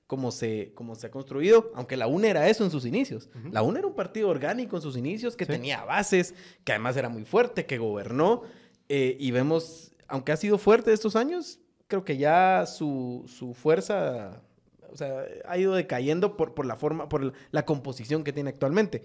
[0.08, 1.72] como se, como se ha construido.
[1.76, 3.30] Aunque la UNE era eso en sus inicios.
[3.40, 3.50] Ujú.
[3.52, 5.52] La UNE era un partido orgánico en sus inicios que Sí.
[5.52, 8.44] tenía bases, que además era muy fuerte, que gobernó.
[8.88, 14.44] eh, y vemos, aunque ha sido fuerte estos años, creo que ya su, su fuerza
[14.92, 19.04] o sea, ha ido decayendo por, por la forma, por la composición que tiene actualmente.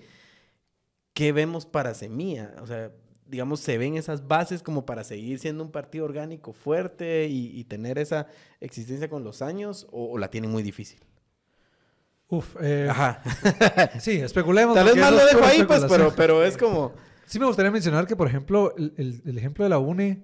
[1.15, 2.55] ¿Qué vemos para Semilla?
[2.63, 2.93] O sea,
[3.31, 7.65] digamos, se ven esas bases como para seguir siendo un partido orgánico fuerte y, y
[7.65, 8.27] tener esa
[8.61, 10.99] existencia con los años, o, o la tienen muy difícil.
[12.29, 13.23] Uf, eh, Ajá.
[14.01, 14.75] sí, especulemos.
[14.75, 16.93] Tal vez más lo dejo ahí, pues, pero, pero es como...
[17.27, 20.23] Sí me gustaría mencionar que, por ejemplo, el, el- el ejemplo de la UNE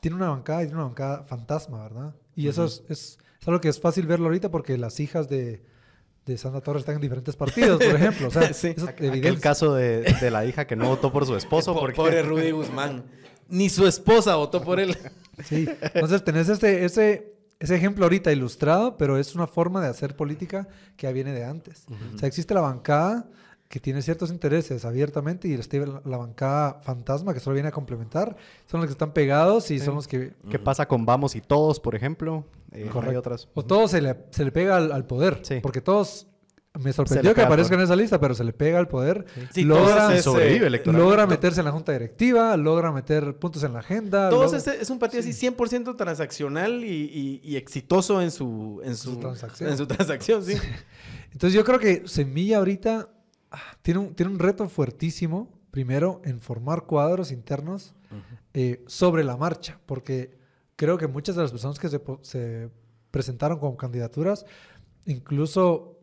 [0.00, 2.14] tiene una bancada y tiene una bancada fantasma, ¿verdad?
[2.36, 5.64] Y eso es, es, es algo que es fácil verlo ahorita porque las hijas de,
[6.26, 8.28] de Sandra Torres están en diferentes partidos, por ejemplo.
[8.28, 8.68] O sea, Sí.
[8.68, 9.40] eso es Aquel evidencia.
[9.40, 11.74] caso de, de la hija que no votó por su esposo.
[11.74, 11.96] Po- porque...
[11.96, 13.04] Pobre Rudy Guzmán.
[13.48, 14.96] Ni su esposa votó por él.
[15.44, 20.16] Sí, entonces tenés ese, ese, ese ejemplo ahorita ilustrado, pero es una forma de hacer
[20.16, 20.66] política
[20.96, 21.84] que ya viene de antes.
[22.14, 23.28] O sea, existe la bancada
[23.68, 28.36] que tiene ciertos intereses abiertamente y la, la bancada fantasma que solo viene a complementar.
[28.70, 30.32] Son los que están pegados y son los que...
[30.50, 32.44] ¿Qué pasa con Vamos y Todos, por ejemplo?
[32.72, 33.18] Eh, hay Correcto.
[33.18, 33.48] otras.
[33.54, 35.40] O todo se le, se le pega al, al poder.
[35.42, 35.58] Sí.
[35.62, 36.26] Porque todos...
[36.80, 39.24] Me sorprendió que aparezcan en esa lista, pero se le pega al poder.
[39.52, 43.74] Sí, logra, todos ese- sobrevive logra meterse en la junta directiva, logra meter puntos en
[43.74, 44.28] la agenda.
[44.28, 48.80] Todos logra- ese- es un partido así 100% transaccional y, y- y exitoso en su,
[48.84, 49.70] en su, Su transacción.
[49.70, 50.54] En su transacción, sí.
[51.32, 53.13] Entonces yo creo que Semilla ahorita ah,
[53.82, 57.94] tiene un, tiene un reto fuertísimo, primero, en formar cuadros internos
[58.52, 60.38] eh, sobre la marcha, porque
[60.76, 62.70] creo que muchas de las personas que se, se
[63.10, 64.46] presentaron como candidaturas,
[65.06, 65.98] incluso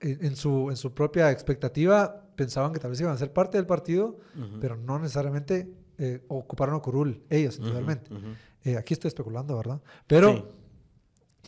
[0.00, 3.58] en, en su, en su propia expectativa, pensaban que tal vez iban a ser parte
[3.58, 4.18] del partido,
[4.60, 8.12] pero no necesariamente eh, ocuparon a curul ellos individualmente.
[8.14, 8.34] Ujú, ujú.
[8.64, 9.80] Eh, aquí estoy especulando, ¿verdad?
[10.06, 10.44] Pero Sí.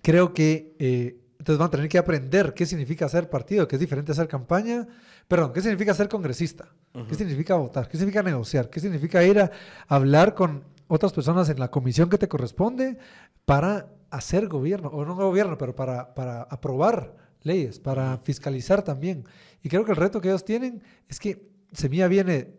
[0.03, 3.81] creo que eh, entonces van a tener que aprender qué significa ser partido, que es
[3.81, 4.87] diferente a hacer campaña.
[5.27, 6.69] Perdón, qué significa ser congresista,
[7.09, 9.51] qué significa votar, qué significa negociar, qué significa ir a
[9.89, 12.97] hablar con otras personas en la comisión que te corresponde
[13.45, 19.25] para hacer gobierno, o no gobierno, pero para, para aprobar leyes, para fiscalizar también.
[19.65, 22.55] Y creo que el reto que ellos tienen es que Semilla viene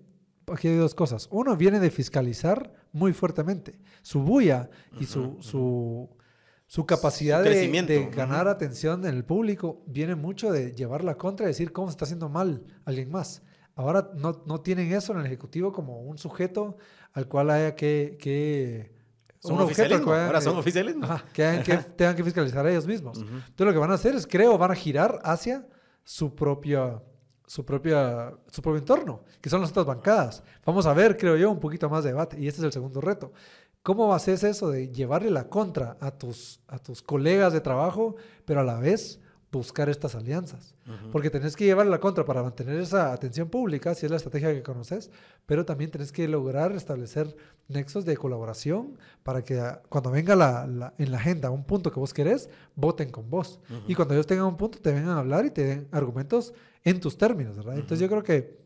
[0.51, 1.29] aquí hay dos cosas.
[1.31, 3.79] Uno viene de fiscalizar muy fuertemente.
[4.01, 4.69] Su bulla
[4.99, 6.09] y su, su,
[6.73, 11.45] su capacidad Su de, ganar atención en el público viene mucho de llevar la contra
[11.45, 13.43] y decir cómo se está haciendo mal alguien más.
[13.75, 16.77] Ahora no, no tienen eso en el Ejecutivo como un sujeto
[17.11, 18.17] al cual haya que...
[18.19, 18.91] que
[19.37, 21.05] Son un objeto al cual hayan ahora son oficialismo.
[21.05, 23.19] Ajá, que, hayan que tengan que fiscalizar a ellos mismos.
[23.19, 25.67] Entonces lo que van a hacer es, creo, van a girar hacia
[26.03, 27.03] su propia,
[27.45, 30.43] su propia, su propio entorno, que son las otras bancadas.
[30.65, 32.39] Vamos a ver, creo yo, un poquito más de debate.
[32.39, 33.31] Y este es el segundo reto.
[33.83, 38.15] ¿Cómo haces eso de llevarle la contra a tus, a tus colegas de trabajo,
[38.45, 39.19] pero a la vez
[39.51, 40.73] buscar estas alianzas?
[41.11, 44.53] Porque tenés que llevarle la contra para mantener esa atención pública, si es la estrategia
[44.53, 45.11] que conoces,
[45.45, 47.35] pero también tenés que lograr establecer
[47.67, 51.99] nexos de colaboración para que cuando venga la, la- en la agenda un punto que
[51.99, 53.59] vos querés, voten con vos.
[53.87, 56.53] Y cuando ellos tengan un punto, te vengan a hablar y te den argumentos
[56.85, 57.75] en tus términos, ¿verdad?
[57.75, 58.57] Entonces yo creo que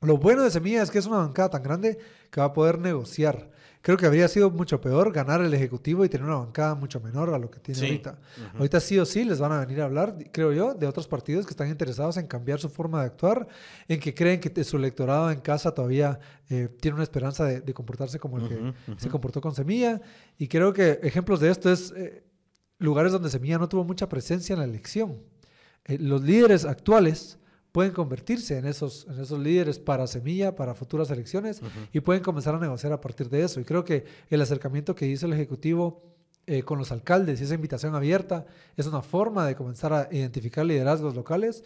[0.00, 1.98] lo bueno de Semilla es que es una bancada tan grande
[2.30, 3.50] que va a poder negociar.
[3.80, 7.32] Creo que habría sido mucho peor ganar el Ejecutivo y tener una bancada mucho menor
[7.32, 7.86] a lo que tiene Sí.
[7.86, 8.18] ahorita.
[8.54, 11.46] Ahorita sí o sí les van a venir a hablar, creo yo, de otros partidos
[11.46, 13.46] que están interesados en cambiar su forma de actuar,
[13.86, 16.18] en que creen que su electorado en casa todavía
[16.50, 20.00] eh, tiene una esperanza de, de comportarse como el que se comportó con Semilla.
[20.38, 22.24] Y creo que ejemplos de esto es eh,
[22.78, 25.18] lugares donde Semilla no tuvo mucha presencia en la elección.
[25.84, 27.38] Eh, los líderes actuales
[27.72, 31.60] pueden convertirse en esos, en esos líderes para Semilla, para futuras elecciones,
[31.92, 33.60] y pueden comenzar a negociar a partir de eso.
[33.60, 36.02] Y creo que el acercamiento que hizo el Ejecutivo
[36.46, 40.64] eh, con los alcaldes y esa invitación abierta es una forma de comenzar a identificar
[40.64, 41.62] liderazgos locales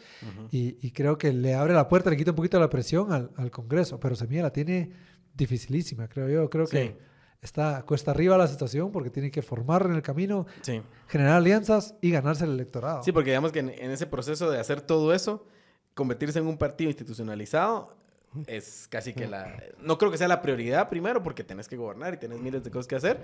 [0.50, 3.30] y, y creo que le abre la puerta, le quita un poquito la presión al,
[3.36, 4.90] al Congreso, pero Semilla la tiene
[5.34, 6.50] dificilísima, creo yo.
[6.50, 6.76] Creo Sí.
[6.76, 6.98] que
[7.40, 10.82] está cuesta arriba la situación porque tiene que formar en el camino, Sí.
[11.06, 13.02] generar alianzas y ganarse el electorado.
[13.04, 15.46] Sí, porque digamos que en, en ese proceso de hacer todo eso,
[15.94, 17.96] convertirse en un partido institucionalizado
[18.46, 19.62] es casi que la...
[19.80, 22.70] No creo que sea la prioridad primero porque tenés que gobernar y tenés miles de
[22.70, 23.20] cosas que hacer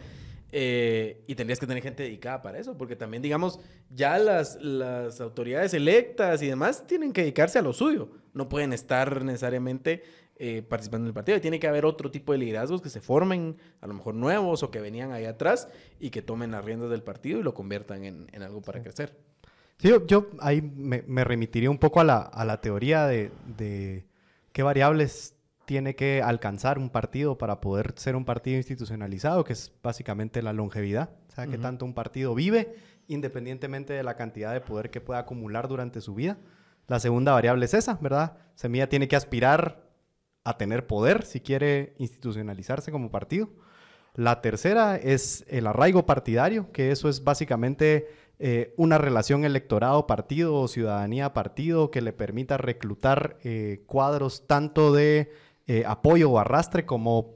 [0.53, 3.59] eh, y tendrías que tener gente dedicada para eso porque también, digamos,
[3.91, 8.11] ya las, las autoridades electas y demás tienen que dedicarse a lo suyo.
[8.35, 10.03] No pueden estar necesariamente
[10.37, 11.39] eh, participando en el partido.
[11.39, 14.63] Y tiene que haber otro tipo de liderazgos que se formen, a lo mejor nuevos
[14.63, 18.05] o que venían ahí atrás y que tomen las riendas del partido y lo conviertan
[18.05, 19.17] en, en algo para crecer.
[19.79, 23.31] Sí, yo, yo ahí me, me remitiría un poco a la, a la teoría de,
[23.57, 24.07] de
[24.53, 25.35] qué variables
[25.67, 30.53] tiene que alcanzar un partido para poder ser un partido institucionalizado, que es básicamente la
[30.53, 31.11] longevidad.
[31.29, 31.63] O sea, que Ujú.
[31.63, 32.75] tanto un partido vive
[33.07, 36.39] independientemente de la cantidad de poder que pueda acumular durante su vida.
[36.89, 38.39] La segunda variable es esa, ¿verdad?
[38.55, 39.87] Semilla tiene que aspirar
[40.45, 43.51] a tener poder si quiere institucionalizarse como partido.
[44.15, 48.09] La tercera es el arraigo partidario, que eso es básicamente
[48.41, 55.33] eh, una relación electorado-partido o ciudadanía-partido que le permita reclutar eh, cuadros tanto de
[55.67, 57.35] eh, apoyo o arrastre como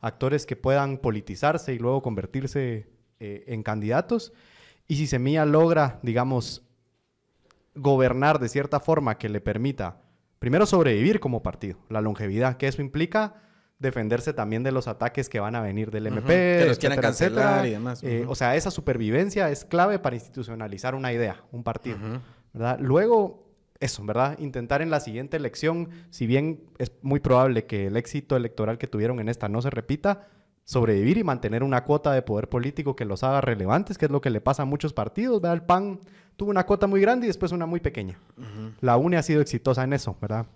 [0.00, 2.88] actores que puedan politizarse y luego convertirse
[3.20, 4.32] en candidatos.
[4.86, 6.62] Y si Semilla logra, digamos,
[7.74, 10.02] gobernar de cierta forma que le permita,
[10.38, 13.36] primero, sobrevivir como partido, la longevidad, que eso implica
[13.82, 17.66] defenderse también de los ataques que van a venir del MP, Que los quieran cancelar
[17.66, 17.68] etcétera.
[17.68, 18.02] y demás.
[18.02, 18.24] Eh.
[18.28, 21.98] O sea, esa supervivencia es clave para institucionalizar una idea, un partido.
[22.54, 22.78] ¿verdad?
[22.80, 24.38] Luego, eso, ¿verdad?
[24.38, 28.86] Intentar en la siguiente elección, si bien es muy probable que el éxito electoral que
[28.86, 30.28] tuvieron en esta no se repita,
[30.64, 34.20] sobrevivir y mantener una cuota de poder político que los haga relevantes, que es lo
[34.20, 35.56] que le pasa a muchos partidos, ¿verdad?
[35.56, 36.00] El PAN
[36.36, 38.18] tuvo una cuota muy grande y después una muy pequeña.
[38.80, 40.46] La UNE ha sido exitosa en eso, ¿verdad?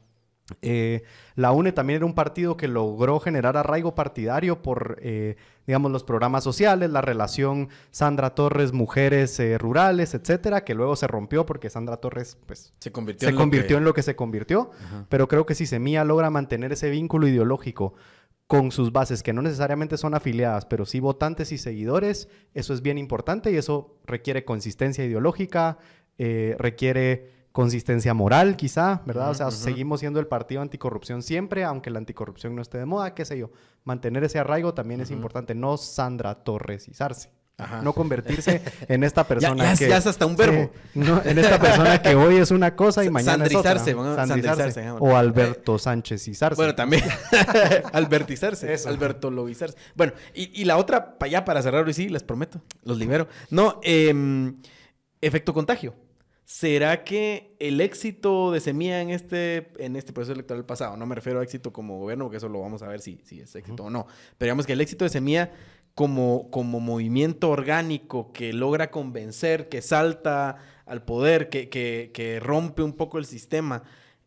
[0.62, 1.02] Eh,
[1.34, 5.34] la UNE también era un partido que logró generar arraigo partidario por, eh,
[5.66, 11.08] digamos, los programas sociales, la relación Sandra Torres, mujeres eh, rurales, etcétera, que luego se
[11.08, 14.14] rompió porque Sandra Torres, pues, Se convirtió se en lo que- en lo que se
[14.14, 14.70] convirtió.
[15.08, 17.94] Pero creo que si Semilla logra mantener ese vínculo ideológico
[18.46, 22.82] con sus bases, que no necesariamente son afiliadas, pero sí votantes y seguidores, eso es
[22.82, 25.78] bien importante y eso requiere consistencia ideológica,
[26.58, 29.30] requiere consistencia moral quizá, ¿verdad?
[29.30, 33.14] o sea, seguimos siendo el partido anticorrupción siempre, aunque la anticorrupción no esté de moda,
[33.14, 33.50] qué sé yo.
[33.84, 37.30] Mantener ese arraigo también es importante, no Sandra Torres izarse.
[37.58, 37.80] Ajá.
[37.80, 39.88] No convertirse en esta persona ya es- que...
[39.88, 40.70] ya es hasta un verbo.
[40.92, 44.02] Sí, no, en esta persona que hoy es una cosa y mañana es sandrizarse, otra.
[44.12, 44.94] van a- sandrizarse, ajá.
[45.00, 46.56] O Alberto Sánchez izarse.
[46.56, 47.02] Bueno, también
[47.94, 48.90] albertizarse, Eso.
[48.90, 49.78] Alberto Lobizarse.
[49.94, 53.26] Bueno, y, y la otra, para allá, para cerrar hoy sí, les prometo, los libero.
[53.48, 54.56] No, em,
[55.22, 55.94] efecto contagio.
[56.48, 61.16] ¿Será que el éxito de Semilla en este, en este proceso electoral pasado, no me
[61.16, 63.82] refiero a éxito como gobierno, porque eso lo vamos a ver si, si es éxito
[63.84, 64.06] o no,
[64.38, 65.50] pero digamos que el éxito de Semilla
[65.96, 72.84] como, como movimiento orgánico que logra convencer, que salta al poder, que, que- que rompe
[72.84, 73.82] un poco el sistema,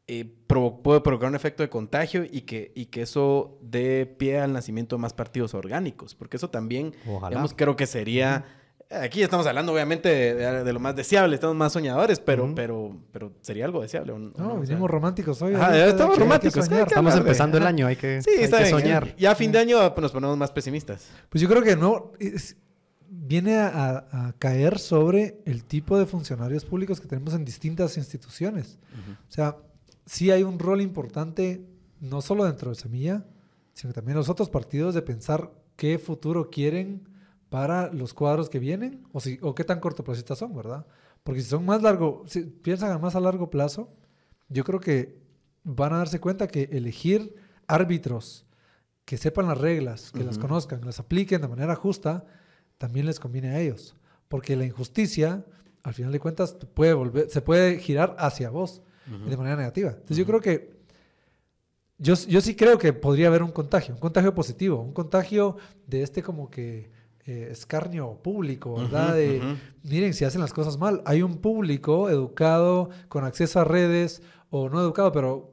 [0.07, 4.39] eh, provo- puede provocar un efecto de contagio y que, y que eso dé pie
[4.39, 7.30] al nacimiento de más partidos orgánicos, porque eso también, Ojalá.
[7.30, 8.43] digamos, creo que sería...
[8.92, 13.66] Aquí estamos hablando, obviamente, de, lo más deseable, estamos más soñadores, pero, pero, pero sería
[13.66, 14.14] algo deseable.
[14.14, 14.32] ¿o no?
[14.36, 15.54] No, vinimos románticos hoy.
[15.54, 18.58] Ajá, estamos que- que románticos, que Estamos empezando el año, hay que, Sí, hay está
[18.58, 18.76] que bien.
[18.80, 19.16] soñar.
[19.16, 21.08] Ya a fin de año pues, nos ponemos más pesimistas.
[21.30, 22.14] Pues yo creo que no.
[22.20, 22.58] es-
[23.12, 27.96] viene a, a- a caer sobre el tipo de funcionarios públicos que tenemos en distintas
[27.98, 28.80] instituciones.
[29.28, 29.58] O sea,
[30.08, 31.64] sí hay un rol importante,
[32.00, 33.24] no solo dentro de Semilla,
[33.74, 37.08] sino también los otros partidos de pensar qué futuro quieren
[37.50, 40.86] para los cuadros que vienen o, si, o qué tan cortoplacistas son, ¿verdad?
[41.24, 43.89] Porque si son más largo, si piensan más a largo plazo,
[44.47, 45.20] yo creo que
[45.64, 47.36] van a darse cuenta que elegir
[47.68, 48.45] árbitros
[49.06, 50.47] que sepan las reglas, que las Ujú.
[50.47, 52.26] conozcan, las apliquen de manera justa,
[52.78, 53.95] también les conviene a ellos.
[54.28, 55.43] Porque la injusticia,
[55.84, 58.82] al final de cuentas, puede volver, se puede girar hacia vos
[59.28, 59.89] de manera negativa.
[59.89, 60.80] Entonces yo creo que
[61.97, 66.04] yo, yo sí creo que podría haber un contagio, un contagio positivo, un contagio de
[66.04, 66.91] este como que
[67.30, 69.13] eh, escarnio público, ¿verdad?
[69.13, 74.21] De, miren, si hacen las cosas mal, hay un público educado, con acceso a redes,
[74.49, 75.51] o no educado, pero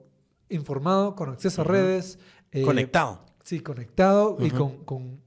[0.49, 2.19] informado, con acceso a redes.
[2.53, 3.21] eh, Conectado.
[3.45, 5.21] Sí, conectado y con, con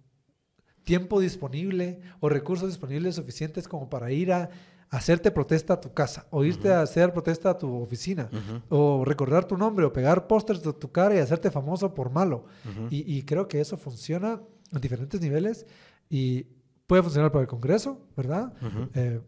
[0.83, 4.49] tiempo disponible o recursos disponibles suficientes como para ir a
[4.89, 8.27] hacerte protesta a tu casa o irte a hacer protesta a tu oficina
[8.69, 12.45] o recordar tu nombre o pegar pósters de tu cara y hacerte famoso por malo.
[12.89, 14.41] y creo que eso funciona
[14.73, 15.65] en diferentes niveles
[16.09, 16.47] y
[16.87, 18.53] puede funcionar para el Congreso, ¿verdad?
[18.95, 19.21] Eh,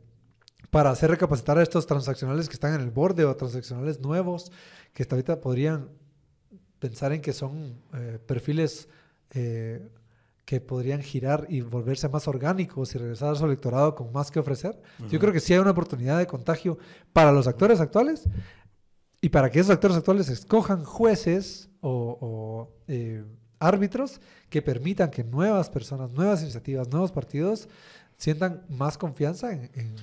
[0.71, 4.51] para hacer recapacitar a estos transaccionales que están en el borde o transaccionales nuevos
[4.93, 5.89] que hasta ahorita podrían
[6.79, 8.89] pensar en que son eh, perfiles
[9.31, 9.89] eh,
[10.45, 14.39] que podrían girar y volverse más orgánicos y regresar a su electorado con más que
[14.39, 14.81] ofrecer.
[15.09, 16.77] Yo creo que sí hay una oportunidad de contagio
[17.13, 18.27] para los actores actuales
[19.21, 23.23] y para que esos actores actuales escojan jueces o, o, eh,
[23.61, 27.69] árbitros que permitan que nuevas personas, nuevas iniciativas, nuevos partidos
[28.17, 29.95] sientan más confianza en, en-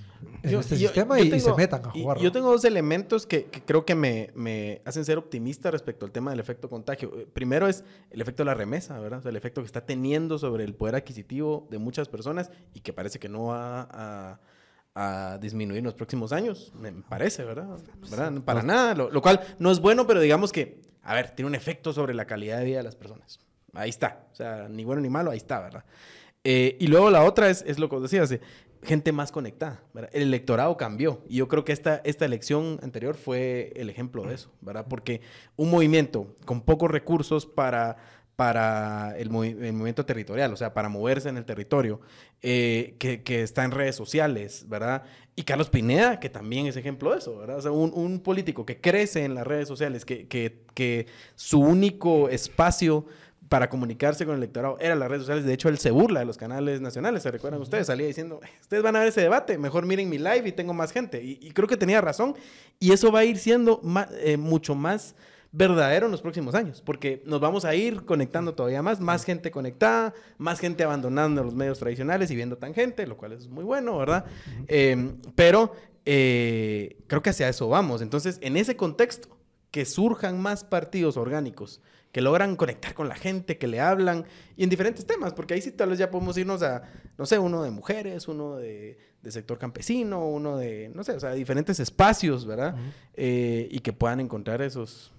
[0.42, 2.18] en Yo- este yo- sistema yo y, y se metan a jugar.
[2.18, 6.10] Yo tengo dos elementos que, que creo que me, me hacen ser optimista respecto al
[6.12, 7.12] tema del efecto contagio.
[7.16, 9.20] Eh, Primero es el efecto de la remesa, ¿verdad?
[9.20, 12.80] O sea, el efecto que está teniendo sobre el poder adquisitivo de muchas personas y
[12.80, 14.40] que parece que no va a,
[14.94, 17.68] a disminuir en los próximos años, me parece, ¿verdad?
[18.10, 18.32] ¿Verdad?
[18.42, 21.54] Para nada, lo, lo cual no es bueno, pero digamos que, a ver, tiene un
[21.54, 23.38] efecto sobre la calidad de vida de las personas.
[23.74, 25.84] Ahí está, o sea, ni bueno ni malo, ahí está, ¿verdad?
[26.44, 28.40] Eh, y luego la otra es, es lo que decías, de
[28.82, 29.82] gente más conectada.
[29.92, 30.10] ¿verdad?
[30.12, 31.22] El electorado cambió.
[31.28, 34.86] Y yo creo que esta, esta elección anterior fue el ejemplo de eso, ¿verdad?
[34.88, 35.20] Porque
[35.56, 37.96] un movimiento con pocos recursos para,
[38.36, 42.00] para el, el movimiento territorial, o sea, para moverse en el territorio,
[42.40, 45.02] eh, que, que está en redes sociales, ¿verdad?
[45.34, 47.58] Y Carlos Pineda, que también es ejemplo de eso, ¿verdad?
[47.58, 51.60] O sea, un, un político que crece en las redes sociales, que, que, que su
[51.60, 53.06] único espacio
[53.48, 55.44] para comunicarse con el electorado era las redes sociales.
[55.44, 57.86] De hecho, él se burla de los canales nacionales, ¿se recuerdan ustedes?
[57.86, 60.92] Salía diciendo, ustedes van a ver ese debate, mejor miren mi live y tengo más
[60.92, 61.22] gente.
[61.22, 62.34] Y, creo que tenía razón.
[62.78, 63.80] Y eso va a ir siendo
[64.20, 65.14] eh, mucho más
[65.50, 69.50] verdadero en los próximos años, porque nos vamos a ir conectando todavía más, más gente
[69.50, 73.96] conectada, más gente abandonando los medios tradicionales y viendo tangente, lo cual es muy bueno,
[73.96, 74.26] ¿verdad?
[74.66, 75.72] Em, pero
[76.04, 78.02] eh, creo que hacia eso vamos.
[78.02, 79.38] Entonces, en ese contexto,
[79.70, 81.80] que surjan más partidos orgánicos
[82.12, 84.24] que logran conectar con la gente, que le hablan,
[84.56, 86.82] y en diferentes temas, porque ahí sí tal vez ya podemos irnos a,
[87.18, 88.98] no sé, uno de mujeres, uno de,
[89.28, 92.76] sector campesino, uno de, no sé, o sea, diferentes espacios, ¿verdad?
[93.14, 95.12] Eh, y que puedan encontrar esos,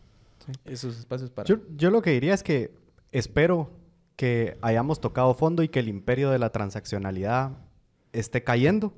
[0.66, 1.48] esos espacios para...
[1.48, 2.72] Yo, lo que diría es que
[3.12, 3.70] espero
[4.16, 7.52] que hayamos tocado fondo y que el imperio de la transaccionalidad
[8.14, 8.94] esté cayendo.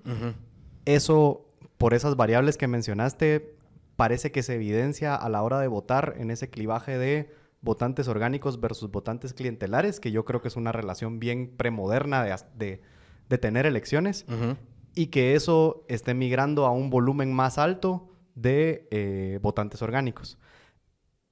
[0.86, 1.46] Eso,
[1.78, 3.54] por esas variables que mencionaste,
[3.98, 8.60] parece que se evidencia a la hora de votar en ese clivaje de votantes orgánicos
[8.60, 12.82] versus votantes clientelares, que yo creo que es una relación bien premoderna de,
[13.30, 14.26] de, tener elecciones,
[14.96, 20.38] y que eso esté migrando a un volumen más alto de eh, votantes orgánicos.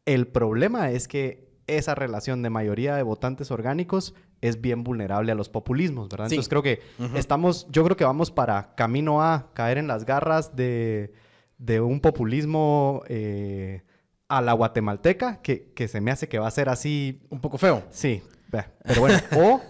[0.05, 5.35] El problema es que esa relación de mayoría de votantes orgánicos es bien vulnerable a
[5.35, 6.27] los populismos, ¿verdad?
[6.27, 6.81] Entonces creo que
[7.15, 11.13] estamos, yo creo que vamos para camino a caer en las garras de
[11.59, 13.83] de un populismo eh,
[14.29, 17.19] a la guatemalteca que, se me hace que va a ser así.
[17.29, 17.83] Un poco feo.
[17.89, 19.17] Sí, pero bueno.
[19.35, 19.61] o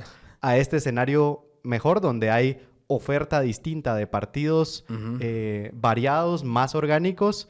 [0.42, 4.86] a este escenario mejor donde hay oferta distinta de partidos
[5.20, 7.50] eh, variados, más orgánicos,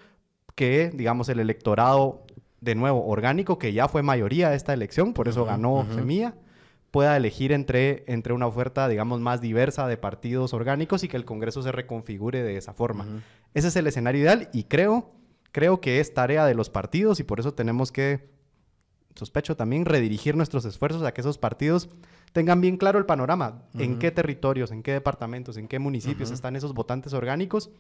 [0.56, 2.26] que, digamos, el electorado,
[2.62, 6.34] de nuevo, orgánico, que ya fue mayoría de esta elección, por eso ganó Semilla
[6.92, 11.26] pueda elegir entre, entre una oferta, digamos, más diversa de partidos orgánicos y que el
[11.26, 13.06] Congreso se reconfigure de esa forma.
[13.54, 15.12] Ese es el escenario ideal y creo,
[15.52, 18.30] creo que es tarea de los partidos y por eso tenemos que,
[19.16, 21.90] sospecho también, redirigir nuestros esfuerzos a que esos partidos
[22.32, 26.56] tengan bien claro el panorama, en qué territorios, en qué departamentos, en qué municipios están
[26.56, 27.72] esos votantes orgánicos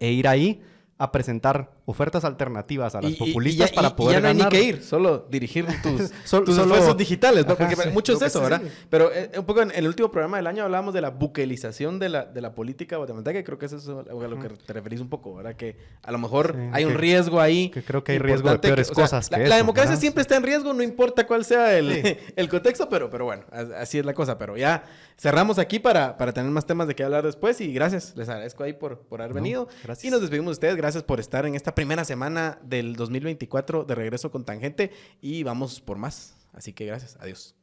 [0.00, 0.62] e ir ahí
[0.98, 4.62] a presentar ofertas alternativas a las populistas para poder y ya no hay ni que
[4.62, 6.10] ir, solo dirigir tus,
[6.48, 7.54] esfuerzos digitales, ¿no?
[7.54, 8.62] Porque mucho es eso, ¿verdad?
[8.88, 12.08] Pero eh, un poco en, el último programa del año hablábamos de la buquelización de
[12.08, 15.00] la, de la política guatemalteca y creo que eso es a lo que te referís
[15.00, 15.54] un poco, ¿verdad?
[15.54, 17.68] Que a lo mejor hay un riesgo ahí.
[17.68, 19.30] Que creo que hay riesgo de peores cosas.
[19.30, 23.10] la, la, democracia siempre está en riesgo, no importa cuál sea el, el contexto, pero,
[23.10, 23.44] pero bueno,
[23.76, 24.38] así es la cosa.
[24.38, 24.82] Pero ya
[25.18, 28.64] cerramos aquí para, para tener más temas de qué hablar después y gracias, les agradezco
[28.64, 29.68] ahí por, por haber venido.
[29.84, 30.04] Gracias.
[30.04, 33.96] Y nos despedimos de ustedes, gracias por estar en esta primera semana del 2024 de
[33.96, 36.36] regreso con Tangente y vamos por más.
[36.52, 37.56] Así que gracias, adiós.